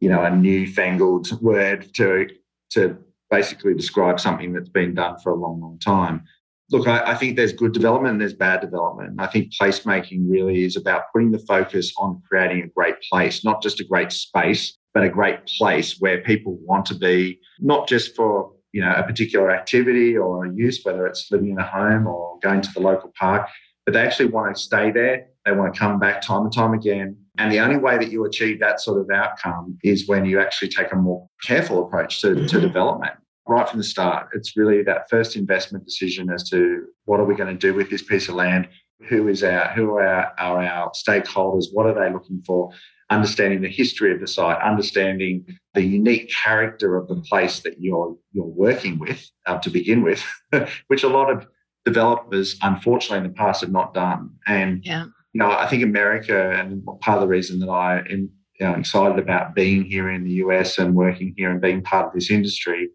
you 0.00 0.09
know, 0.09 0.23
a 0.23 0.31
newfangled 0.31 1.43
word 1.43 1.93
to, 1.95 2.29
to 2.71 2.97
basically 3.30 3.75
describe 3.75 4.20
something 4.20 4.52
that's 4.52 4.68
been 4.68 4.94
done 4.94 5.16
for 5.23 5.32
a 5.32 5.37
long, 5.37 5.61
long 5.61 5.78
time. 5.78 6.25
Look, 6.70 6.87
I, 6.87 7.12
I, 7.12 7.14
think 7.14 7.37
there's 7.37 7.52
good 7.52 7.73
development 7.73 8.12
and 8.12 8.20
there's 8.20 8.35
bad 8.35 8.61
development. 8.61 9.14
I 9.18 9.26
think 9.26 9.52
placemaking 9.58 10.26
really 10.28 10.64
is 10.64 10.76
about 10.76 11.04
putting 11.12 11.30
the 11.30 11.38
focus 11.38 11.92
on 11.97 12.23
creating 12.28 12.62
a 12.62 12.68
great 12.68 12.97
place, 13.11 13.42
not 13.42 13.62
just 13.62 13.80
a 13.80 13.85
great 13.85 14.12
space, 14.12 14.76
but 14.92 15.02
a 15.02 15.08
great 15.08 15.47
place 15.47 15.99
where 15.99 16.20
people 16.23 16.58
want 16.61 16.85
to 16.87 16.94
be, 16.94 17.40
not 17.58 17.88
just 17.88 18.14
for 18.14 18.52
you 18.73 18.82
know 18.82 18.92
a 18.94 19.02
particular 19.02 19.50
activity 19.50 20.16
or 20.16 20.44
a 20.44 20.52
use, 20.52 20.80
whether 20.82 21.06
it's 21.06 21.30
living 21.30 21.50
in 21.50 21.58
a 21.58 21.66
home 21.66 22.06
or 22.06 22.38
going 22.42 22.61
to 22.61 22.73
the 22.73 22.80
local 22.80 23.12
park, 23.18 23.49
but 23.87 23.94
they 23.94 24.00
actually 24.00 24.26
want 24.26 24.54
to 24.54 24.61
stay 24.61 24.90
there. 24.90 25.28
They 25.47 25.52
want 25.52 25.73
to 25.73 25.78
come 25.78 25.99
back 25.99 26.20
time 26.20 26.42
and 26.42 26.52
time 26.52 26.75
again. 26.75 27.16
And 27.38 27.52
the 27.52 27.61
only 27.61 27.76
way 27.76 27.97
that 27.97 28.11
you 28.11 28.25
achieve 28.25 28.59
that 28.61 28.80
sort 28.80 29.00
of 29.00 29.09
outcome 29.11 29.78
is 29.85 30.09
when 30.09 30.25
you 30.25 30.40
actually 30.40 30.68
take 30.68 30.92
a 30.92 30.97
more 30.97 31.28
careful 31.42 31.87
approach 31.87 32.21
to, 32.21 32.28
mm-hmm. 32.28 32.47
to 32.47 32.61
development 32.61 33.14
right 33.47 33.68
from 33.68 33.78
the 33.78 33.85
start. 33.85 34.28
It's 34.35 34.57
really 34.57 34.83
that 34.83 35.09
first 35.09 35.37
investment 35.37 35.85
decision 35.85 36.30
as 36.30 36.49
to 36.50 36.85
what 37.07 37.21
are 37.21 37.25
we 37.25 37.35
going 37.35 37.57
to 37.57 37.59
do 37.59 37.75
with 37.75 37.90
this 37.90 38.02
piece 38.02 38.28
of 38.28 38.35
land? 38.35 38.68
Who 39.09 39.28
is 39.28 39.42
our 39.42 39.68
who 39.68 39.95
are 39.95 40.07
our, 40.07 40.33
are 40.38 40.62
our 40.64 40.90
stakeholders? 40.90 41.66
What 41.73 41.87
are 41.87 41.95
they 41.95 42.12
looking 42.12 42.42
for? 42.45 42.71
Understanding 43.11 43.62
the 43.62 43.68
history 43.68 44.12
of 44.12 44.21
the 44.21 44.26
site, 44.26 44.61
understanding 44.61 45.47
the 45.73 45.83
unique 45.83 46.30
character 46.30 46.97
of 46.97 47.09
the 47.09 47.16
place 47.23 47.61
that 47.61 47.80
you're 47.80 48.16
you're 48.33 48.45
working 48.45 48.99
with 48.99 49.30
uh, 49.47 49.59
to 49.61 49.71
begin 49.71 50.02
with, 50.02 50.23
which 50.88 51.04
a 51.04 51.09
lot 51.09 51.30
of 51.30 51.47
developers, 51.85 52.57
unfortunately, 52.61 53.18
in 53.18 53.33
the 53.33 53.38
past 53.38 53.62
have 53.62 53.71
not 53.71 53.95
done. 53.95 54.30
And 54.47 54.85
yeah. 54.85 55.07
You 55.32 55.40
know, 55.40 55.50
I 55.50 55.66
think 55.66 55.82
America, 55.82 56.52
and 56.52 56.85
part 57.00 57.16
of 57.16 57.20
the 57.23 57.28
reason 57.28 57.58
that 57.61 57.68
I 57.68 57.99
am 57.99 58.30
you 58.58 58.66
know, 58.66 58.75
excited 58.75 59.18
about 59.18 59.54
being 59.54 59.85
here 59.85 60.11
in 60.11 60.25
the 60.25 60.32
US 60.44 60.78
and 60.78 60.94
working 60.94 61.35
here 61.37 61.50
and 61.50 61.61
being 61.61 61.82
part 61.82 62.06
of 62.06 62.12
this 62.12 62.30
industry 62.30 62.88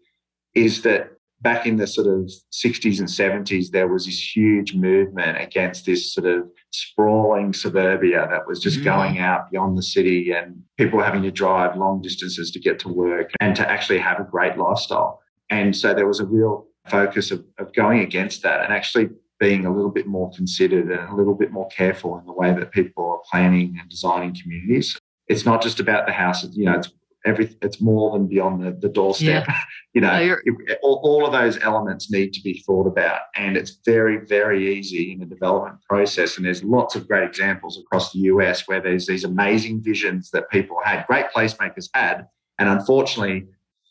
is 0.54 0.82
that 0.82 1.10
back 1.40 1.66
in 1.66 1.76
the 1.76 1.86
sort 1.86 2.06
of 2.06 2.30
60s 2.52 2.98
and 2.98 3.08
70s, 3.08 3.70
there 3.70 3.88
was 3.88 4.06
this 4.06 4.36
huge 4.36 4.74
movement 4.74 5.40
against 5.40 5.84
this 5.84 6.12
sort 6.12 6.26
of 6.26 6.48
sprawling 6.72 7.52
suburbia 7.52 8.26
that 8.30 8.46
was 8.46 8.60
just 8.60 8.80
mm. 8.80 8.84
going 8.84 9.18
out 9.18 9.50
beyond 9.50 9.76
the 9.76 9.82
city 9.82 10.32
and 10.32 10.62
people 10.78 11.02
having 11.02 11.22
to 11.22 11.30
drive 11.30 11.76
long 11.76 12.00
distances 12.00 12.50
to 12.50 12.58
get 12.58 12.78
to 12.78 12.88
work 12.88 13.30
and 13.40 13.54
to 13.56 13.70
actually 13.70 13.98
have 13.98 14.18
a 14.18 14.24
great 14.24 14.56
lifestyle. 14.56 15.20
And 15.50 15.76
so 15.76 15.92
there 15.92 16.06
was 16.06 16.20
a 16.20 16.26
real 16.26 16.66
focus 16.88 17.30
of, 17.30 17.44
of 17.58 17.72
going 17.74 18.00
against 18.00 18.42
that 18.42 18.62
and 18.64 18.72
actually 18.72 19.08
being 19.40 19.66
a 19.66 19.74
little 19.74 19.90
bit 19.90 20.06
more 20.06 20.30
considered 20.32 20.90
and 20.90 21.08
a 21.10 21.14
little 21.14 21.34
bit 21.34 21.50
more 21.50 21.68
careful 21.68 22.18
in 22.18 22.26
the 22.26 22.32
way 22.32 22.52
that 22.52 22.70
people 22.70 23.10
are 23.10 23.20
planning 23.30 23.76
and 23.80 23.88
designing 23.90 24.34
communities. 24.34 24.98
It's 25.28 25.44
not 25.44 25.62
just 25.62 25.80
about 25.80 26.06
the 26.06 26.12
house, 26.12 26.44
you 26.52 26.66
know, 26.66 26.74
it's 26.74 26.90
every 27.24 27.56
it's 27.62 27.80
more 27.80 28.12
than 28.12 28.26
beyond 28.26 28.62
the, 28.62 28.72
the 28.72 28.88
doorstep 28.88 29.46
yeah. 29.46 29.58
you 29.94 30.00
know 30.00 30.08
no, 30.08 30.36
it, 30.44 30.78
all, 30.82 31.00
all, 31.02 31.26
of 31.26 31.32
those 31.32 31.58
elements 31.62 32.10
need 32.10 32.32
to 32.32 32.42
be 32.42 32.62
thought 32.66 32.86
about 32.86 33.20
and 33.34 33.56
it's 33.56 33.78
very 33.84 34.18
very 34.26 34.76
easy 34.76 35.12
in 35.12 35.18
the 35.18 35.26
development 35.26 35.78
process 35.88 36.36
and 36.36 36.46
there's 36.46 36.62
lots 36.62 36.94
of 36.94 37.08
great 37.08 37.26
examples 37.26 37.78
across 37.78 38.12
the 38.12 38.18
us 38.20 38.68
where 38.68 38.80
there's 38.80 39.06
these 39.06 39.24
amazing 39.24 39.82
visions 39.82 40.30
that 40.30 40.48
people 40.50 40.76
had 40.84 41.06
great 41.06 41.26
placemakers 41.34 41.88
had 41.94 42.26
and 42.58 42.68
unfortunately 42.68 43.46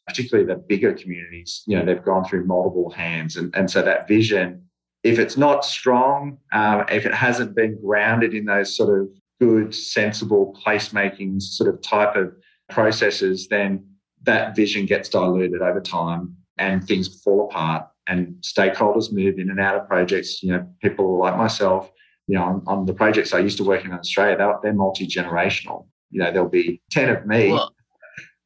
particularly 0.07 0.45
the 0.45 0.59
bigger 0.67 0.93
communities 0.93 1.63
you 1.65 1.77
know 1.77 1.85
they've 1.85 2.03
gone 2.03 2.23
through 2.25 2.45
multiple 2.45 2.89
hands 2.91 3.35
and, 3.35 3.55
and 3.55 3.69
so 3.69 3.81
that 3.81 4.07
vision 4.07 4.61
if 5.03 5.19
it's 5.19 5.37
not 5.37 5.65
strong 5.65 6.37
um, 6.53 6.85
if 6.89 7.05
it 7.05 7.13
hasn't 7.13 7.55
been 7.55 7.79
grounded 7.81 8.33
in 8.33 8.45
those 8.45 8.75
sort 8.75 8.99
of 8.99 9.07
good 9.39 9.75
sensible 9.75 10.57
placemaking 10.65 11.41
sort 11.41 11.73
of 11.73 11.81
type 11.81 12.15
of 12.15 12.33
processes, 12.69 13.47
then 13.49 13.85
that 14.23 14.55
vision 14.55 14.85
gets 14.85 15.09
diluted 15.09 15.61
over 15.61 15.81
time 15.81 16.35
and 16.57 16.85
things 16.85 17.21
fall 17.21 17.49
apart 17.49 17.87
and 18.07 18.35
stakeholders 18.41 19.11
move 19.11 19.37
in 19.37 19.49
and 19.49 19.59
out 19.59 19.75
of 19.75 19.87
projects. 19.87 20.41
You 20.41 20.53
know, 20.53 20.67
people 20.81 21.19
like 21.19 21.37
myself, 21.37 21.91
you 22.27 22.35
know, 22.35 22.43
on, 22.43 22.63
on 22.67 22.85
the 22.85 22.93
projects 22.93 23.33
I 23.33 23.39
used 23.39 23.57
to 23.57 23.63
work 23.63 23.83
in 23.85 23.91
Australia, 23.91 24.37
they're, 24.37 24.55
they're 24.63 24.73
multi 24.73 25.07
generational. 25.07 25.87
You 26.09 26.19
know, 26.19 26.31
there'll 26.31 26.49
be 26.49 26.81
10 26.91 27.09
of 27.09 27.25
me 27.25 27.51
well, 27.51 27.73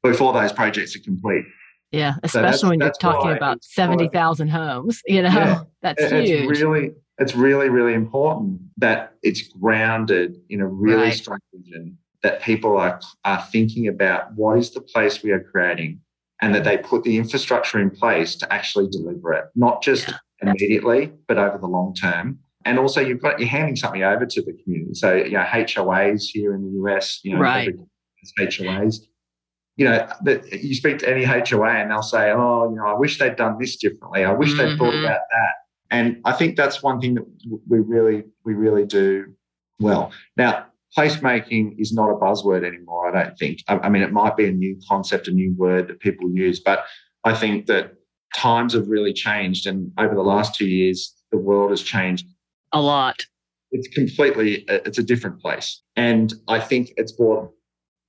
before 0.04 0.34
those 0.34 0.52
projects 0.52 0.96
are 0.96 1.02
complete. 1.02 1.46
Yeah, 1.92 2.16
especially 2.24 2.58
so 2.58 2.70
when 2.70 2.80
you're 2.80 2.92
talking 3.00 3.32
about 3.32 3.64
70,000 3.64 4.50
homes, 4.50 5.02
you 5.06 5.22
know, 5.22 5.30
yeah, 5.30 5.62
that's 5.82 6.04
it's 6.04 6.30
huge. 6.30 6.60
Really, 6.60 6.92
it's 7.18 7.36
really, 7.36 7.70
really 7.70 7.94
important 7.94 8.60
that 8.78 9.14
it's 9.24 9.48
grounded 9.48 10.38
in 10.50 10.62
a 10.62 10.68
really 10.68 11.04
right. 11.04 11.14
strong 11.14 11.40
vision 11.54 11.98
that 12.24 12.42
people 12.42 12.78
are, 12.78 13.00
are 13.24 13.42
thinking 13.52 13.88
about 13.88 14.34
what 14.36 14.58
is 14.58 14.72
the 14.72 14.82
place 14.82 15.24
we 15.24 15.32
are 15.32 15.44
creating 15.44 16.02
and 16.42 16.54
that 16.54 16.64
they 16.64 16.78
put 16.78 17.04
the 17.04 17.18
infrastructure 17.18 17.80
in 17.80 17.90
place 17.90 18.36
to 18.36 18.54
actually 18.54 18.88
deliver 18.90 19.34
it, 19.34 19.46
not 19.56 19.82
just 19.82 20.10
yeah. 20.10 20.18
immediately, 20.42 21.12
but 21.28 21.38
over 21.38 21.58
the 21.58 21.68
long 21.68 21.94
term. 21.94 22.40
And 22.66 22.78
also, 22.78 23.00
you've 23.00 23.22
got 23.22 23.40
you're 23.40 23.48
handing 23.48 23.78
something 23.78 24.04
over 24.04 24.26
to 24.26 24.42
the 24.42 24.54
community. 24.64 24.94
So, 24.94 25.16
you 25.16 25.32
know, 25.32 25.44
HOAs 25.44 26.24
here 26.24 26.54
in 26.54 26.64
the 26.64 26.82
US, 26.82 27.22
you 27.24 27.34
know, 27.34 27.40
right. 27.40 27.74
HOAs. 28.38 28.98
You 29.78 29.86
know, 29.86 30.08
that 30.24 30.52
you 30.64 30.76
speak 30.76 31.00
to 31.00 31.10
any 31.10 31.24
HOA 31.24 31.70
and 31.70 31.92
they'll 31.92 32.02
say, 32.02 32.32
"Oh, 32.32 32.70
you 32.70 32.76
know, 32.76 32.88
I 32.88 32.94
wish 32.94 33.20
they'd 33.20 33.36
done 33.36 33.58
this 33.60 33.78
differently. 33.78 34.26
I 34.26 34.34
wish 34.34 34.50
mm-hmm. 34.50 34.58
they'd 34.58 34.78
thought 34.78 34.94
mm-hmm. 34.94 35.06
about 35.06 35.22
that." 35.32 35.52
And 35.90 36.22
I 36.26 36.34
think 36.34 36.58
that's 36.58 36.84
one 36.84 37.00
thing 37.00 37.16
that 37.16 37.26
we 37.68 37.80
really, 37.80 38.24
we 38.44 38.54
really 38.54 38.86
do 38.86 39.34
well. 39.80 40.12
Now, 40.36 40.66
placemaking 40.98 41.80
is 41.80 41.94
not 41.94 42.10
a 42.10 42.16
buzzword 42.16 42.66
anymore, 42.66 43.16
I 43.16 43.24
don't 43.24 43.38
think. 43.38 43.64
I, 43.68 43.78
I 43.80 43.90
mean, 43.90 44.02
it 44.02 44.12
might 44.12 44.36
be 44.36 44.48
a 44.48 44.52
new 44.52 44.80
concept, 44.88 45.28
a 45.28 45.32
new 45.32 45.54
word 45.56 45.88
that 45.88 46.00
people 46.00 46.30
use, 46.32 46.60
but 46.60 46.86
I 47.24 47.34
think 47.34 47.68
that 47.68 47.94
times 48.36 48.74
have 48.74 48.88
really 48.88 49.14
changed. 49.14 49.66
And 49.66 49.92
over 49.98 50.16
the 50.16 50.22
last 50.22 50.56
two 50.56 50.68
years, 50.68 51.14
the 51.32 51.38
world 51.38 51.72
has 51.72 51.82
changed 51.82 52.28
a 52.74 52.82
lot. 52.82 53.26
It's 53.72 53.88
completely, 53.90 54.66
it's 54.68 54.98
a 54.98 55.04
different 55.04 55.42
place. 55.42 55.82
And 55.96 56.34
I 56.48 56.60
think 56.60 56.92
it's 56.98 57.12
brought, 57.12 57.52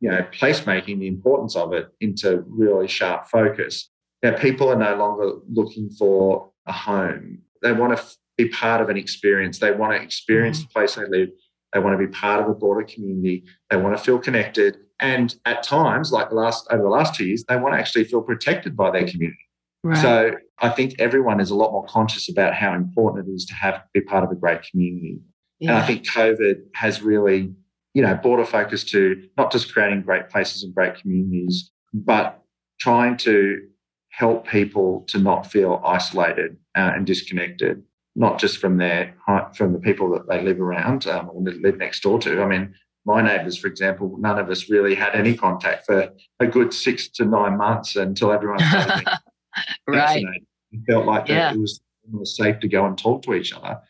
you 0.01 0.11
know, 0.11 0.27
placemaking, 0.33 1.01
the 1.01 1.09
importance 1.09 1.57
of 1.57 1.73
it 1.73 1.89
into 2.01 2.45
really 2.47 2.89
sharp 2.89 3.27
focus. 3.27 3.91
Now, 4.23 4.37
people 4.37 4.69
are 4.69 4.77
no 4.77 4.97
longer 4.97 5.37
looking 5.51 5.91
for 5.91 6.51
a 6.67 6.73
home. 6.73 7.41
They 7.63 7.73
want 7.73 7.97
to 7.97 8.05
be 8.37 8.49
part 8.49 8.81
of 8.81 8.89
an 8.89 8.97
experience. 8.97 9.59
They 9.59 9.73
want 9.73 9.93
to 9.97 10.03
experience 10.03 10.59
mm-hmm. 10.59 10.69
the 10.69 10.73
place 10.73 10.95
they 10.95 11.07
live. 11.07 11.29
They 11.73 11.81
want 11.81 11.99
to 11.99 12.07
be 12.07 12.13
part 12.13 12.43
of 12.43 12.49
a 12.49 12.55
broader 12.55 12.85
community. 12.85 13.45
They 13.71 13.77
want 13.77 13.97
to 13.97 14.03
feel 14.03 14.19
connected. 14.19 14.79
And 15.01 15.35
at 15.45 15.63
times, 15.63 16.13
like 16.13 16.31
the 16.31 16.35
last 16.35 16.67
over 16.71 16.83
the 16.83 16.89
last 16.89 17.15
two 17.15 17.27
years, 17.27 17.45
they 17.49 17.57
want 17.57 17.75
to 17.75 17.79
actually 17.79 18.05
feel 18.05 18.23
protected 18.23 18.77
by 18.77 18.91
their 18.91 19.07
community. 19.07 19.39
Right. 19.85 19.99
So 19.99 20.33
I 20.59 20.71
think 20.71 20.97
everyone 20.99 21.41
is 21.41 21.51
a 21.51 21.55
lot 21.55 21.73
more 21.73 21.85
conscious 21.87 22.29
about 22.29 22.55
how 22.55 22.75
important 22.75 23.29
it 23.29 23.33
is 23.33 23.45
to 23.47 23.55
have 23.55 23.83
be 23.93 24.01
part 24.01 24.25
of 24.25 24.31
a 24.31 24.35
great 24.35 24.63
community. 24.63 25.21
Yeah. 25.61 25.71
And 25.71 25.79
I 25.79 25.87
think 25.87 26.05
COVID 26.05 26.57
has 26.75 27.03
really, 27.03 27.53
you 27.99 28.05
know, 28.05 28.13
a 28.13 28.47
focus 28.47 28.85
to 28.85 29.29
not 29.37 29.51
just 29.51 29.73
creating 29.73 30.03
great 30.03 30.31
places 30.31 30.63
and 30.63 30.73
great 30.73 30.95
communities, 30.95 31.73
but 31.93 32.41
trying 32.79 33.17
to 33.17 33.61
help 34.11 34.47
people 34.47 35.05
to 35.09 35.19
not 35.19 35.51
feel 35.51 35.83
isolated 35.85 36.57
uh, 36.77 36.93
and 36.95 37.09
disconnected, 37.09 37.83
not 38.15 38.39
just 38.39 38.59
from 38.59 38.77
their 38.77 39.17
from 39.57 39.73
the 39.73 39.81
people 39.81 40.09
that 40.13 40.29
they 40.29 40.41
live 40.41 40.61
around 40.61 41.09
um, 41.09 41.29
or 41.33 41.43
live 41.43 41.77
next 41.79 42.05
door 42.05 42.21
to. 42.21 42.41
I 42.41 42.47
mean, 42.47 42.73
my 43.05 43.21
neighbours, 43.21 43.59
for 43.59 43.67
example, 43.67 44.15
none 44.21 44.39
of 44.39 44.49
us 44.49 44.71
really 44.71 44.95
had 44.95 45.17
any 45.17 45.35
contact 45.35 45.85
for 45.85 46.13
a 46.39 46.47
good 46.47 46.73
six 46.73 47.09
to 47.09 47.25
nine 47.25 47.57
months 47.57 47.97
until 47.97 48.31
everyone 48.31 48.61
started 48.61 49.09
right. 49.89 50.25
It 50.71 50.81
felt 50.89 51.05
like 51.05 51.27
yeah. 51.27 51.53
it, 51.53 51.59
was, 51.59 51.81
it 52.05 52.17
was 52.17 52.37
safe 52.37 52.61
to 52.61 52.69
go 52.69 52.87
and 52.87 52.97
talk 52.97 53.23
to 53.23 53.35
each 53.35 53.53
other. 53.53 53.81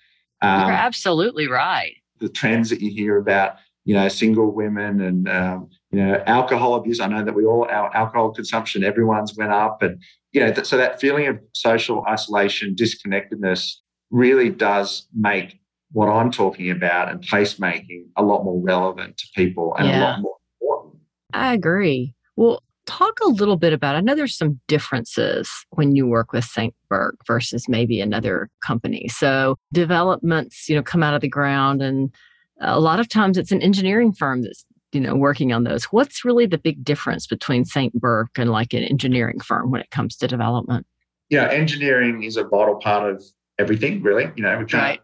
Um, 0.40 0.62
You're 0.62 0.70
absolutely 0.70 1.46
right. 1.46 1.96
The 2.20 2.30
trends 2.30 2.70
that 2.70 2.80
you 2.80 2.90
hear 2.90 3.18
about, 3.18 3.56
you 3.88 3.95
know, 3.95 4.07
single 4.09 4.52
women 4.52 5.00
and 5.00 5.26
um, 5.30 5.71
you 5.90 5.99
know 5.99 6.23
alcohol 6.26 6.75
abuse. 6.75 7.00
I 7.00 7.07
know 7.07 7.25
that 7.25 7.35
we 7.35 7.47
all 7.47 7.64
our 7.71 7.90
alcohol 7.97 8.33
consumption, 8.33 8.85
everyone's 8.85 9.35
went 9.35 9.50
up, 9.50 9.80
and 9.80 9.99
you 10.33 10.42
know, 10.42 10.52
so 10.62 10.76
that 10.76 11.00
feeling 11.00 11.26
of 11.26 11.38
social 11.54 12.04
isolation, 12.07 12.75
disconnectedness, 12.75 13.80
really 14.11 14.50
does 14.50 15.09
make 15.14 15.59
what 15.92 16.09
I'm 16.09 16.30
talking 16.30 16.71
about 16.71 17.11
and 17.11 17.26
placemaking 17.26 18.09
a 18.18 18.23
lot 18.23 18.45
more 18.45 18.61
relevant 18.61 19.16
to 19.16 19.26
people 19.35 19.75
and 19.78 19.88
yeah. 19.88 19.99
a 19.99 20.04
lot 20.04 20.21
more 20.21 20.37
important. 20.61 21.02
I 21.33 21.54
agree. 21.54 22.14
Well, 22.37 22.62
talk 22.85 23.18
a 23.21 23.28
little 23.28 23.59
bit 23.59 23.75
about 23.75 23.97
i 23.97 24.00
know 24.00 24.14
there's 24.14 24.35
some 24.35 24.59
differences 24.66 25.50
when 25.73 25.95
you 25.95 26.07
work 26.07 26.33
with 26.33 26.42
st 26.42 26.75
bourke 26.88 27.18
versus 27.26 27.68
maybe 27.68 28.00
another 28.00 28.49
company 28.64 29.07
so 29.09 29.57
developments 29.75 30.71
you 30.71 30.75
know 30.75 30.83
come 30.83 31.02
out 31.02 31.12
of 31.12 31.21
the 31.21 31.28
ground 31.28 31.83
and 31.83 32.11
a 32.60 32.80
lot 32.80 33.00
of 33.00 33.08
times 33.08 33.38
it's 33.38 33.52
an 33.52 33.62
engineering 33.62 34.12
firm 34.12 34.42
that's 34.42 34.64
you 34.92 35.00
know 35.00 35.14
working 35.14 35.52
on 35.52 35.64
those 35.64 35.84
what's 35.84 36.24
really 36.24 36.46
the 36.46 36.58
big 36.58 36.82
difference 36.84 37.26
between 37.26 37.64
st 37.64 37.92
bourke 37.94 38.38
and 38.38 38.50
like 38.50 38.72
an 38.72 38.82
engineering 38.82 39.38
firm 39.40 39.70
when 39.70 39.80
it 39.80 39.90
comes 39.90 40.16
to 40.16 40.26
development 40.26 40.86
yeah 41.28 41.48
engineering 41.50 42.22
is 42.22 42.36
a 42.36 42.44
vital 42.44 42.76
part 42.76 43.10
of 43.10 43.22
everything 43.58 44.02
really 44.02 44.30
you 44.34 44.42
know 44.42 44.58
we 44.58 44.64
can't 44.64 45.00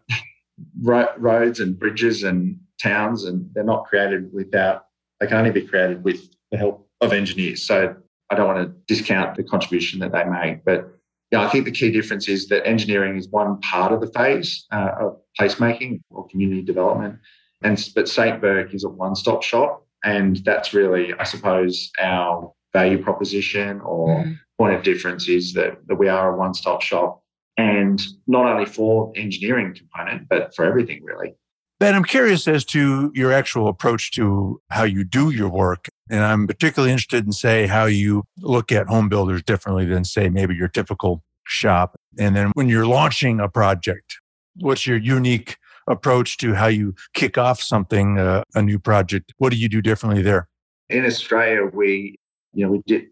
right. 0.81 1.09
roads 1.19 1.59
and 1.59 1.77
bridges 1.77 2.23
and 2.23 2.59
towns 2.81 3.25
and 3.25 3.49
they're 3.53 3.63
not 3.63 3.85
created 3.85 4.31
without 4.33 4.85
they 5.19 5.27
can 5.27 5.37
only 5.37 5.51
be 5.51 5.61
created 5.61 6.03
with 6.03 6.29
the 6.51 6.57
help 6.57 6.87
of 7.01 7.13
engineers. 7.13 7.65
So 7.65 7.95
I 8.29 8.35
don't 8.35 8.47
want 8.47 8.67
to 8.67 8.93
discount 8.93 9.35
the 9.35 9.43
contribution 9.43 9.99
that 9.99 10.11
they 10.11 10.23
make, 10.25 10.65
but 10.65 10.91
yeah, 11.31 11.41
I 11.41 11.49
think 11.49 11.65
the 11.65 11.71
key 11.71 11.91
difference 11.91 12.27
is 12.27 12.47
that 12.49 12.65
engineering 12.67 13.17
is 13.17 13.27
one 13.27 13.59
part 13.61 13.91
of 13.91 13.99
the 13.99 14.07
phase 14.07 14.65
uh, 14.71 14.91
of 14.99 15.17
placemaking 15.39 16.01
or 16.09 16.27
community 16.27 16.61
development, 16.61 17.17
and 17.65 17.89
but 17.95 18.07
St. 18.07 18.39
Bourke 18.39 18.73
is 18.73 18.83
a 18.83 18.89
one-stop 18.89 19.41
shop, 19.41 19.85
and 20.03 20.37
that's 20.45 20.73
really, 20.73 21.13
I 21.19 21.23
suppose, 21.23 21.91
our 21.99 22.53
value 22.73 23.01
proposition 23.01 23.81
or 23.81 24.23
mm. 24.23 24.37
point 24.59 24.75
of 24.75 24.83
difference 24.83 25.27
is 25.27 25.53
that, 25.53 25.79
that 25.87 25.95
we 25.95 26.07
are 26.07 26.33
a 26.33 26.37
one-stop 26.37 26.81
shop, 26.83 27.23
and 27.57 27.99
not 28.27 28.45
only 28.45 28.65
for 28.65 29.11
engineering 29.15 29.75
component, 29.75 30.29
but 30.29 30.55
for 30.55 30.63
everything 30.63 31.03
really. 31.03 31.33
Ben, 31.79 31.95
I'm 31.95 32.05
curious 32.05 32.47
as 32.47 32.63
to 32.65 33.11
your 33.15 33.33
actual 33.33 33.67
approach 33.67 34.11
to 34.11 34.61
how 34.69 34.83
you 34.83 35.03
do 35.03 35.31
your 35.31 35.49
work. 35.49 35.89
And 36.09 36.23
I'm 36.23 36.47
particularly 36.47 36.91
interested 36.91 37.25
in, 37.25 37.33
say, 37.33 37.67
how 37.67 37.85
you 37.85 38.23
look 38.37 38.71
at 38.71 38.87
home 38.87 39.09
builders 39.09 39.43
differently 39.43 39.85
than, 39.85 40.05
say, 40.05 40.29
maybe 40.29 40.55
your 40.55 40.69
typical 40.69 41.21
shop. 41.45 41.97
And 42.17 42.33
then 42.33 42.51
when 42.53 42.69
you're 42.69 42.85
launching 42.85 43.41
a 43.41 43.49
project, 43.49 44.19
what's 44.55 44.87
your 44.87 44.97
unique 44.97 45.57
approach 45.87 46.37
to 46.37 46.53
how 46.53 46.67
you 46.67 46.95
kick 47.13 47.37
off 47.37 47.61
something, 47.61 48.17
uh, 48.17 48.43
a 48.55 48.61
new 48.61 48.79
project? 48.79 49.33
What 49.37 49.51
do 49.51 49.57
you 49.57 49.69
do 49.69 49.81
differently 49.81 50.21
there? 50.21 50.47
In 50.89 51.05
Australia, 51.05 51.65
we, 51.73 52.15
you 52.53 52.65
know, 52.65 52.71
we 52.71 52.81
did 52.85 53.07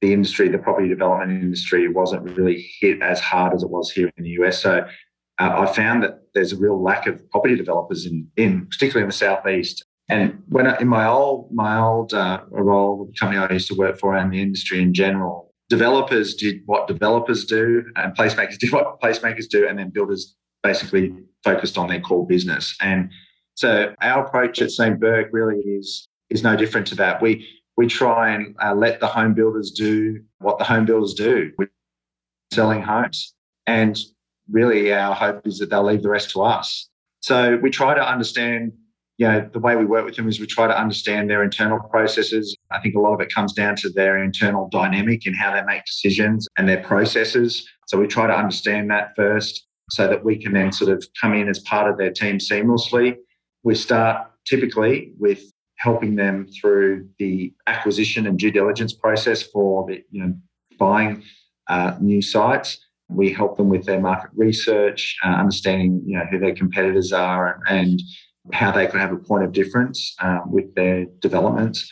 the 0.00 0.12
industry, 0.12 0.48
the 0.48 0.58
property 0.58 0.88
development 0.88 1.30
industry 1.30 1.88
wasn't 1.88 2.24
really 2.36 2.68
hit 2.80 3.00
as 3.02 3.20
hard 3.20 3.54
as 3.54 3.62
it 3.62 3.70
was 3.70 3.90
here 3.90 4.10
in 4.16 4.24
the 4.24 4.30
US. 4.30 4.60
So 4.60 4.84
uh, 5.38 5.54
I 5.58 5.72
found 5.72 6.02
that 6.02 6.18
there's 6.34 6.52
a 6.52 6.56
real 6.56 6.82
lack 6.82 7.06
of 7.06 7.28
property 7.30 7.56
developers 7.56 8.04
in, 8.04 8.28
in 8.36 8.66
particularly 8.66 9.04
in 9.04 9.08
the 9.08 9.14
southeast. 9.14 9.84
And 10.08 10.42
when 10.48 10.66
I, 10.66 10.78
in 10.78 10.88
my 10.88 11.06
old 11.06 11.50
my 11.52 11.78
old 11.78 12.12
uh, 12.12 12.40
role, 12.50 13.06
the 13.06 13.12
company 13.18 13.38
I 13.40 13.50
used 13.50 13.68
to 13.68 13.74
work 13.74 13.98
for, 13.98 14.16
and 14.16 14.32
the 14.32 14.42
industry 14.42 14.82
in 14.82 14.92
general, 14.92 15.54
developers 15.70 16.34
did 16.34 16.60
what 16.66 16.88
developers 16.88 17.44
do, 17.44 17.84
and 17.96 18.14
placemakers 18.14 18.58
did 18.62 18.72
what 18.72 19.00
placemakers 19.00 19.48
do, 19.48 19.66
and 19.66 19.78
then 19.78 19.90
builders 19.90 20.34
basically 20.62 21.14
focused 21.44 21.78
on 21.78 21.88
their 21.88 22.00
core 22.00 22.26
business. 22.26 22.76
And 22.80 23.10
so 23.54 23.94
our 24.00 24.26
approach 24.26 24.62
at 24.62 24.70
St. 24.70 24.98
Bourke 25.00 25.28
really 25.32 25.58
is 25.58 26.08
is 26.30 26.42
no 26.42 26.56
different 26.56 26.86
to 26.88 26.94
that. 26.96 27.20
We 27.20 27.46
we 27.76 27.86
try 27.86 28.30
and 28.30 28.54
uh, 28.62 28.74
let 28.74 29.00
the 29.00 29.06
home 29.06 29.34
builders 29.34 29.70
do 29.70 30.22
what 30.38 30.58
the 30.58 30.64
home 30.64 30.84
builders 30.84 31.14
do, 31.14 31.52
with 31.58 31.68
selling 32.52 32.82
homes. 32.82 33.34
And 33.66 33.98
really 34.50 34.92
our 34.92 35.14
hope 35.14 35.46
is 35.46 35.58
that 35.58 35.70
they'll 35.70 35.84
leave 35.84 36.02
the 36.02 36.10
rest 36.10 36.30
to 36.30 36.42
us. 36.42 36.88
So 37.20 37.56
we 37.62 37.70
try 37.70 37.94
to 37.94 38.06
understand, 38.06 38.72
you 39.16 39.26
know, 39.26 39.48
the 39.52 39.60
way 39.60 39.76
we 39.76 39.84
work 39.84 40.04
with 40.04 40.16
them 40.16 40.28
is 40.28 40.40
we 40.40 40.46
try 40.46 40.66
to 40.66 40.78
understand 40.78 41.30
their 41.30 41.42
internal 41.42 41.78
processes. 41.78 42.56
I 42.70 42.80
think 42.80 42.94
a 42.94 43.00
lot 43.00 43.14
of 43.14 43.20
it 43.20 43.32
comes 43.32 43.52
down 43.52 43.76
to 43.76 43.90
their 43.90 44.22
internal 44.22 44.68
dynamic 44.68 45.24
and 45.26 45.36
how 45.36 45.52
they 45.52 45.62
make 45.62 45.84
decisions 45.84 46.48
and 46.58 46.68
their 46.68 46.82
processes. 46.82 47.66
So 47.86 47.98
we 47.98 48.06
try 48.06 48.26
to 48.26 48.36
understand 48.36 48.90
that 48.90 49.12
first 49.16 49.66
so 49.90 50.06
that 50.08 50.24
we 50.24 50.36
can 50.36 50.52
then 50.52 50.72
sort 50.72 50.90
of 50.90 51.04
come 51.20 51.34
in 51.34 51.48
as 51.48 51.58
part 51.60 51.90
of 51.90 51.98
their 51.98 52.10
team 52.10 52.38
seamlessly. 52.38 53.16
We 53.62 53.74
start 53.74 54.26
typically 54.46 55.12
with 55.18 55.42
helping 55.76 56.14
them 56.14 56.46
through 56.60 57.08
the 57.18 57.52
acquisition 57.66 58.26
and 58.26 58.38
due 58.38 58.50
diligence 58.50 58.92
process 58.92 59.42
for 59.42 59.86
the, 59.86 60.02
you 60.10 60.22
know, 60.22 60.34
buying 60.78 61.22
uh, 61.68 61.96
new 62.00 62.22
sites. 62.22 62.78
We 63.08 63.32
help 63.32 63.56
them 63.56 63.68
with 63.68 63.84
their 63.84 64.00
market 64.00 64.30
research, 64.34 65.16
uh, 65.24 65.28
understanding 65.28 66.02
you 66.06 66.16
know 66.16 66.24
who 66.30 66.38
their 66.38 66.54
competitors 66.54 67.12
are 67.12 67.60
and 67.68 68.00
how 68.52 68.70
they 68.72 68.86
could 68.86 69.00
have 69.00 69.12
a 69.12 69.16
point 69.16 69.44
of 69.44 69.52
difference 69.52 70.14
uh, 70.20 70.40
with 70.46 70.74
their 70.74 71.06
developments. 71.20 71.90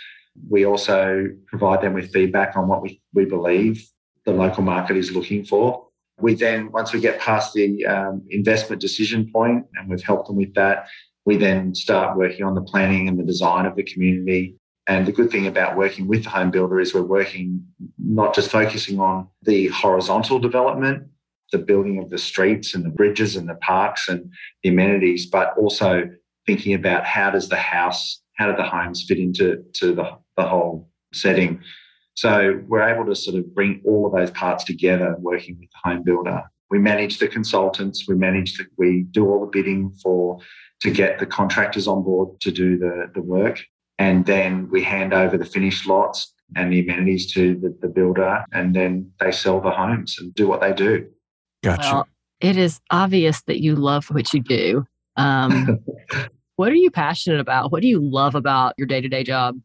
We 0.48 0.64
also 0.64 1.26
provide 1.46 1.82
them 1.82 1.94
with 1.94 2.12
feedback 2.12 2.56
on 2.56 2.68
what 2.68 2.82
we, 2.82 3.02
we 3.12 3.24
believe 3.24 3.84
the 4.24 4.32
local 4.32 4.62
market 4.62 4.96
is 4.96 5.12
looking 5.12 5.44
for. 5.44 5.86
We 6.20 6.34
then, 6.34 6.70
once 6.72 6.92
we 6.92 7.00
get 7.00 7.20
past 7.20 7.54
the 7.54 7.84
um, 7.86 8.22
investment 8.30 8.80
decision 8.80 9.30
point 9.32 9.66
and 9.74 9.88
we've 9.88 10.02
helped 10.02 10.28
them 10.28 10.36
with 10.36 10.54
that, 10.54 10.86
we 11.24 11.36
then 11.36 11.74
start 11.74 12.16
working 12.16 12.44
on 12.44 12.54
the 12.54 12.62
planning 12.62 13.08
and 13.08 13.18
the 13.18 13.24
design 13.24 13.66
of 13.66 13.76
the 13.76 13.82
community, 13.82 14.56
and 14.86 15.06
the 15.06 15.12
good 15.12 15.30
thing 15.30 15.46
about 15.46 15.76
working 15.76 16.08
with 16.08 16.24
the 16.24 16.30
home 16.30 16.50
builder 16.50 16.80
is 16.80 16.94
we're 16.94 17.02
working 17.02 17.64
not 17.98 18.34
just 18.34 18.50
focusing 18.50 18.98
on 18.98 19.28
the 19.42 19.68
horizontal 19.68 20.38
development, 20.38 21.06
the 21.52 21.58
building 21.58 22.02
of 22.02 22.10
the 22.10 22.18
streets 22.18 22.74
and 22.74 22.84
the 22.84 22.90
bridges 22.90 23.36
and 23.36 23.48
the 23.48 23.54
parks 23.56 24.08
and 24.08 24.32
the 24.62 24.70
amenities, 24.70 25.26
but 25.26 25.54
also 25.56 26.08
thinking 26.46 26.74
about 26.74 27.04
how 27.04 27.30
does 27.30 27.48
the 27.48 27.56
house, 27.56 28.20
how 28.34 28.50
do 28.50 28.56
the 28.56 28.64
homes 28.64 29.04
fit 29.06 29.18
into 29.18 29.62
to 29.74 29.94
the, 29.94 30.18
the 30.36 30.44
whole 30.44 30.88
setting. 31.12 31.60
So 32.20 32.60
we're 32.68 32.86
able 32.86 33.06
to 33.06 33.14
sort 33.14 33.38
of 33.38 33.54
bring 33.54 33.80
all 33.82 34.04
of 34.04 34.12
those 34.12 34.30
parts 34.32 34.62
together 34.64 35.16
working 35.20 35.56
with 35.58 35.70
the 35.70 35.88
home 35.88 36.02
builder. 36.02 36.42
We 36.68 36.78
manage 36.78 37.18
the 37.18 37.26
consultants, 37.26 38.06
we 38.06 38.14
manage 38.14 38.58
the, 38.58 38.66
we 38.76 39.06
do 39.10 39.26
all 39.26 39.40
the 39.40 39.46
bidding 39.46 39.90
for 40.02 40.38
to 40.82 40.90
get 40.90 41.18
the 41.18 41.24
contractors 41.24 41.88
on 41.88 42.02
board 42.02 42.38
to 42.42 42.50
do 42.50 42.76
the, 42.76 43.10
the 43.14 43.22
work. 43.22 43.62
And 43.98 44.26
then 44.26 44.68
we 44.70 44.82
hand 44.82 45.14
over 45.14 45.38
the 45.38 45.46
finished 45.46 45.86
lots 45.86 46.34
and 46.56 46.70
the 46.70 46.80
amenities 46.80 47.32
to 47.32 47.54
the, 47.54 47.74
the 47.80 47.88
builder, 47.88 48.44
and 48.52 48.76
then 48.76 49.10
they 49.18 49.32
sell 49.32 49.58
the 49.58 49.70
homes 49.70 50.18
and 50.20 50.34
do 50.34 50.46
what 50.46 50.60
they 50.60 50.74
do. 50.74 51.08
Gotcha. 51.64 51.94
Well, 51.94 52.08
it 52.40 52.58
is 52.58 52.80
obvious 52.90 53.40
that 53.46 53.62
you 53.62 53.76
love 53.76 54.04
what 54.10 54.34
you 54.34 54.42
do. 54.42 54.84
Um, 55.16 55.78
what 56.56 56.70
are 56.70 56.74
you 56.74 56.90
passionate 56.90 57.40
about? 57.40 57.72
What 57.72 57.80
do 57.80 57.88
you 57.88 57.98
love 57.98 58.34
about 58.34 58.74
your 58.76 58.86
day 58.86 59.00
to 59.00 59.08
day 59.08 59.24
job? 59.24 59.56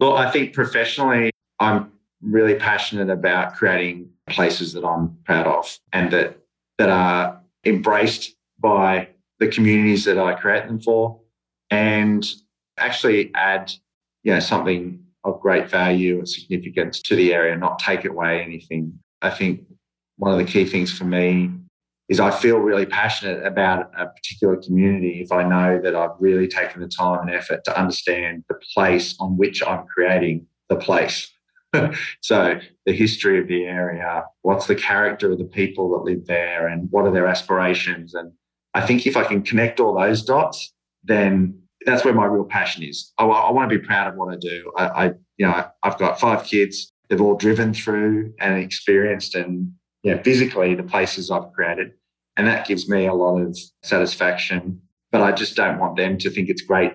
Well, 0.00 0.16
I 0.16 0.32
think 0.32 0.52
professionally, 0.52 1.30
I'm 1.62 1.92
really 2.20 2.54
passionate 2.56 3.10
about 3.10 3.54
creating 3.54 4.10
places 4.28 4.72
that 4.72 4.84
I'm 4.84 5.16
proud 5.24 5.46
of 5.46 5.78
and 5.92 6.10
that 6.10 6.38
that 6.78 6.88
are 6.88 7.40
embraced 7.64 8.34
by 8.58 9.08
the 9.38 9.48
communities 9.48 10.04
that 10.04 10.18
I 10.18 10.34
create 10.34 10.66
them 10.66 10.80
for, 10.80 11.20
and 11.70 12.26
actually 12.78 13.30
add 13.34 13.72
you 14.24 14.32
know 14.34 14.40
something 14.40 15.04
of 15.24 15.40
great 15.40 15.70
value 15.70 16.18
and 16.18 16.28
significance 16.28 17.00
to 17.02 17.14
the 17.14 17.32
area, 17.32 17.56
not 17.56 17.78
take 17.78 18.04
away 18.04 18.42
anything 18.42 18.98
I 19.22 19.30
think 19.30 19.60
one 20.16 20.32
of 20.32 20.38
the 20.38 20.52
key 20.52 20.64
things 20.64 20.92
for 20.96 21.04
me 21.04 21.50
is 22.08 22.18
I 22.20 22.30
feel 22.30 22.58
really 22.58 22.86
passionate 22.86 23.46
about 23.46 23.90
a 23.96 24.06
particular 24.06 24.56
community 24.56 25.22
if 25.22 25.32
I 25.32 25.44
know 25.44 25.80
that 25.80 25.94
I've 25.94 26.16
really 26.18 26.48
taken 26.48 26.82
the 26.82 26.88
time 26.88 27.20
and 27.20 27.30
effort 27.30 27.64
to 27.64 27.80
understand 27.80 28.44
the 28.48 28.56
place 28.74 29.14
on 29.20 29.36
which 29.36 29.62
I'm 29.62 29.86
creating 29.86 30.46
the 30.68 30.76
place. 30.76 31.31
so 32.20 32.60
the 32.86 32.92
history 32.92 33.38
of 33.38 33.48
the 33.48 33.64
area, 33.64 34.24
what's 34.42 34.66
the 34.66 34.74
character 34.74 35.32
of 35.32 35.38
the 35.38 35.44
people 35.44 35.90
that 35.90 36.04
live 36.04 36.26
there, 36.26 36.68
and 36.68 36.90
what 36.90 37.06
are 37.06 37.12
their 37.12 37.26
aspirations. 37.26 38.14
And 38.14 38.32
I 38.74 38.86
think 38.86 39.06
if 39.06 39.16
I 39.16 39.24
can 39.24 39.42
connect 39.42 39.80
all 39.80 39.98
those 39.98 40.22
dots, 40.22 40.72
then 41.04 41.58
that's 41.84 42.04
where 42.04 42.14
my 42.14 42.26
real 42.26 42.44
passion 42.44 42.82
is. 42.82 43.12
I, 43.18 43.24
I 43.24 43.50
want 43.50 43.70
to 43.70 43.78
be 43.78 43.84
proud 43.84 44.08
of 44.08 44.14
what 44.16 44.32
I 44.32 44.36
do. 44.36 44.72
I, 44.76 44.86
I, 44.86 45.06
you 45.38 45.46
know, 45.46 45.66
I've 45.82 45.98
got 45.98 46.20
five 46.20 46.44
kids. 46.44 46.92
They've 47.08 47.20
all 47.20 47.36
driven 47.36 47.74
through 47.74 48.34
and 48.40 48.58
experienced 48.58 49.34
and 49.34 49.72
you 50.02 50.14
know, 50.14 50.22
physically 50.22 50.74
the 50.74 50.82
places 50.82 51.30
I've 51.30 51.52
created. 51.52 51.92
And 52.36 52.46
that 52.46 52.66
gives 52.66 52.88
me 52.88 53.06
a 53.06 53.14
lot 53.14 53.38
of 53.38 53.58
satisfaction. 53.82 54.80
But 55.10 55.22
I 55.22 55.32
just 55.32 55.56
don't 55.56 55.78
want 55.78 55.96
them 55.96 56.16
to 56.18 56.30
think 56.30 56.48
it's 56.48 56.62
great 56.62 56.94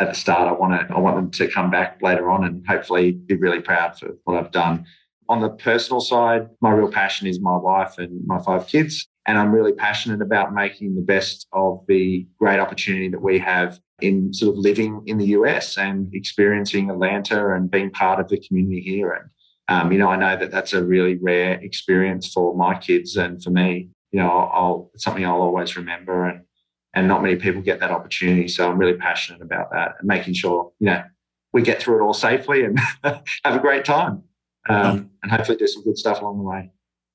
at 0.00 0.08
the 0.08 0.14
start. 0.14 0.48
I 0.48 0.52
want 0.52 0.88
to 0.88 0.94
I 0.94 0.98
want 0.98 1.16
them 1.16 1.30
to 1.30 1.52
come 1.52 1.70
back 1.70 2.00
later 2.02 2.30
on 2.30 2.44
and 2.44 2.66
hopefully 2.66 3.12
be 3.12 3.34
really 3.34 3.60
proud 3.60 3.98
for 3.98 4.16
what 4.24 4.36
I've 4.36 4.52
done. 4.52 4.86
On 5.28 5.40
the 5.40 5.50
personal 5.50 6.00
side, 6.00 6.48
my 6.60 6.70
real 6.70 6.90
passion 6.90 7.26
is 7.26 7.40
my 7.40 7.56
wife 7.56 7.98
and 7.98 8.26
my 8.26 8.40
five 8.42 8.66
kids. 8.66 9.06
And 9.26 9.36
I'm 9.36 9.52
really 9.52 9.72
passionate 9.72 10.22
about 10.22 10.54
making 10.54 10.94
the 10.94 11.02
best 11.02 11.46
of 11.52 11.84
the 11.86 12.26
great 12.38 12.58
opportunity 12.58 13.08
that 13.10 13.20
we 13.20 13.38
have 13.40 13.78
in 14.00 14.32
sort 14.32 14.54
of 14.54 14.58
living 14.58 15.02
in 15.06 15.18
the 15.18 15.26
US 15.26 15.76
and 15.76 16.08
experiencing 16.14 16.88
Atlanta 16.88 17.54
and 17.54 17.70
being 17.70 17.90
part 17.90 18.20
of 18.20 18.28
the 18.28 18.38
community 18.38 18.80
here. 18.80 19.12
And, 19.12 19.28
um, 19.68 19.92
you 19.92 19.98
know, 19.98 20.08
I 20.08 20.16
know 20.16 20.36
that 20.36 20.50
that's 20.50 20.72
a 20.72 20.82
really 20.82 21.16
rare 21.16 21.60
experience 21.60 22.32
for 22.32 22.56
my 22.56 22.78
kids 22.78 23.16
and 23.16 23.42
for 23.42 23.50
me. 23.50 23.90
You 24.12 24.20
know, 24.20 24.30
I'll, 24.30 24.90
it's 24.94 25.04
something 25.04 25.26
I'll 25.26 25.42
always 25.42 25.76
remember. 25.76 26.24
And 26.24 26.40
and 26.94 27.08
not 27.08 27.22
many 27.22 27.36
people 27.36 27.60
get 27.60 27.80
that 27.80 27.90
opportunity. 27.90 28.48
So 28.48 28.70
I'm 28.70 28.78
really 28.78 28.94
passionate 28.96 29.42
about 29.42 29.70
that 29.72 29.96
and 29.98 30.08
making 30.08 30.34
sure 30.34 30.72
you 30.78 30.86
know 30.86 31.02
we 31.52 31.62
get 31.62 31.80
through 31.80 32.00
it 32.00 32.02
all 32.02 32.14
safely 32.14 32.64
and 32.64 32.78
have 33.04 33.22
a 33.44 33.58
great 33.58 33.84
time, 33.84 34.22
um, 34.68 35.10
and 35.22 35.32
hopefully 35.32 35.56
do 35.56 35.66
some 35.66 35.82
good 35.84 35.98
stuff 35.98 36.20
along 36.20 36.38
the 36.38 36.44
way. 36.44 36.70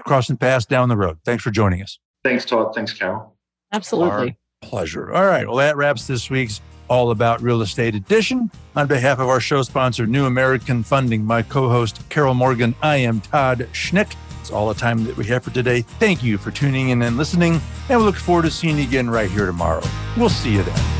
crossing 0.00 0.36
paths 0.36 0.66
down 0.66 0.90
the 0.90 0.98
road. 0.98 1.20
Thanks 1.24 1.42
for 1.42 1.50
joining 1.50 1.80
us. 1.80 1.98
Thanks, 2.24 2.44
Todd. 2.44 2.74
Thanks, 2.74 2.92
Carol. 2.92 3.34
Absolutely. 3.72 4.36
Our 4.62 4.68
pleasure. 4.68 5.12
All 5.12 5.26
right. 5.26 5.46
Well, 5.46 5.56
that 5.56 5.76
wraps 5.76 6.06
this 6.06 6.28
week's 6.28 6.60
All 6.88 7.10
About 7.10 7.40
Real 7.40 7.62
Estate 7.62 7.94
edition. 7.94 8.50
On 8.76 8.86
behalf 8.86 9.18
of 9.18 9.28
our 9.28 9.40
show 9.40 9.62
sponsor, 9.62 10.06
New 10.06 10.26
American 10.26 10.82
Funding, 10.82 11.24
my 11.24 11.42
co 11.42 11.68
host, 11.68 12.02
Carol 12.08 12.34
Morgan, 12.34 12.74
I 12.82 12.96
am 12.96 13.20
Todd 13.20 13.66
Schnick. 13.72 14.14
It's 14.40 14.50
all 14.50 14.68
the 14.68 14.78
time 14.78 15.04
that 15.04 15.16
we 15.16 15.24
have 15.26 15.44
for 15.44 15.50
today. 15.50 15.82
Thank 15.82 16.22
you 16.22 16.38
for 16.38 16.50
tuning 16.50 16.90
in 16.90 17.02
and 17.02 17.16
listening, 17.16 17.60
and 17.88 17.98
we 17.98 18.04
look 18.04 18.16
forward 18.16 18.42
to 18.42 18.50
seeing 18.50 18.78
you 18.78 18.84
again 18.84 19.08
right 19.08 19.30
here 19.30 19.46
tomorrow. 19.46 19.82
We'll 20.16 20.30
see 20.30 20.52
you 20.52 20.62
then. 20.62 20.99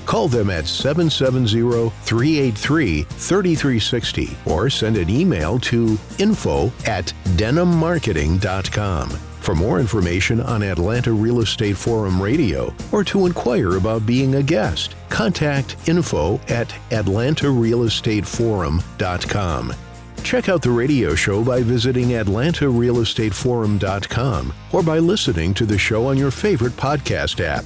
Call 0.05 0.27
them 0.27 0.49
at 0.49 0.67
770 0.67 1.89
383 2.03 3.03
3360 3.03 4.37
or 4.45 4.69
send 4.69 4.97
an 4.97 5.09
email 5.09 5.57
to 5.59 5.97
info 6.19 6.71
at 6.85 7.13
denimmarketing.com. 7.37 9.17
For 9.41 9.55
more 9.55 9.79
information 9.79 10.39
on 10.41 10.61
Atlanta 10.61 11.11
Real 11.11 11.41
Estate 11.41 11.75
Forum 11.75 12.21
Radio 12.21 12.71
or 12.91 13.03
to 13.05 13.25
inquire 13.25 13.77
about 13.77 14.05
being 14.05 14.35
a 14.35 14.43
guest, 14.43 14.93
contact 15.09 15.89
info 15.89 16.39
at 16.47 16.69
atlantarealestateforum.com. 16.91 19.73
Check 20.23 20.49
out 20.49 20.61
the 20.61 20.69
radio 20.69 21.15
show 21.15 21.43
by 21.43 21.63
visiting 21.63 22.09
atlantarealestateforum.com 22.09 24.53
or 24.71 24.83
by 24.83 24.99
listening 24.99 25.55
to 25.55 25.65
the 25.65 25.79
show 25.79 26.05
on 26.05 26.17
your 26.17 26.31
favorite 26.31 26.73
podcast 26.73 27.43
app. 27.43 27.65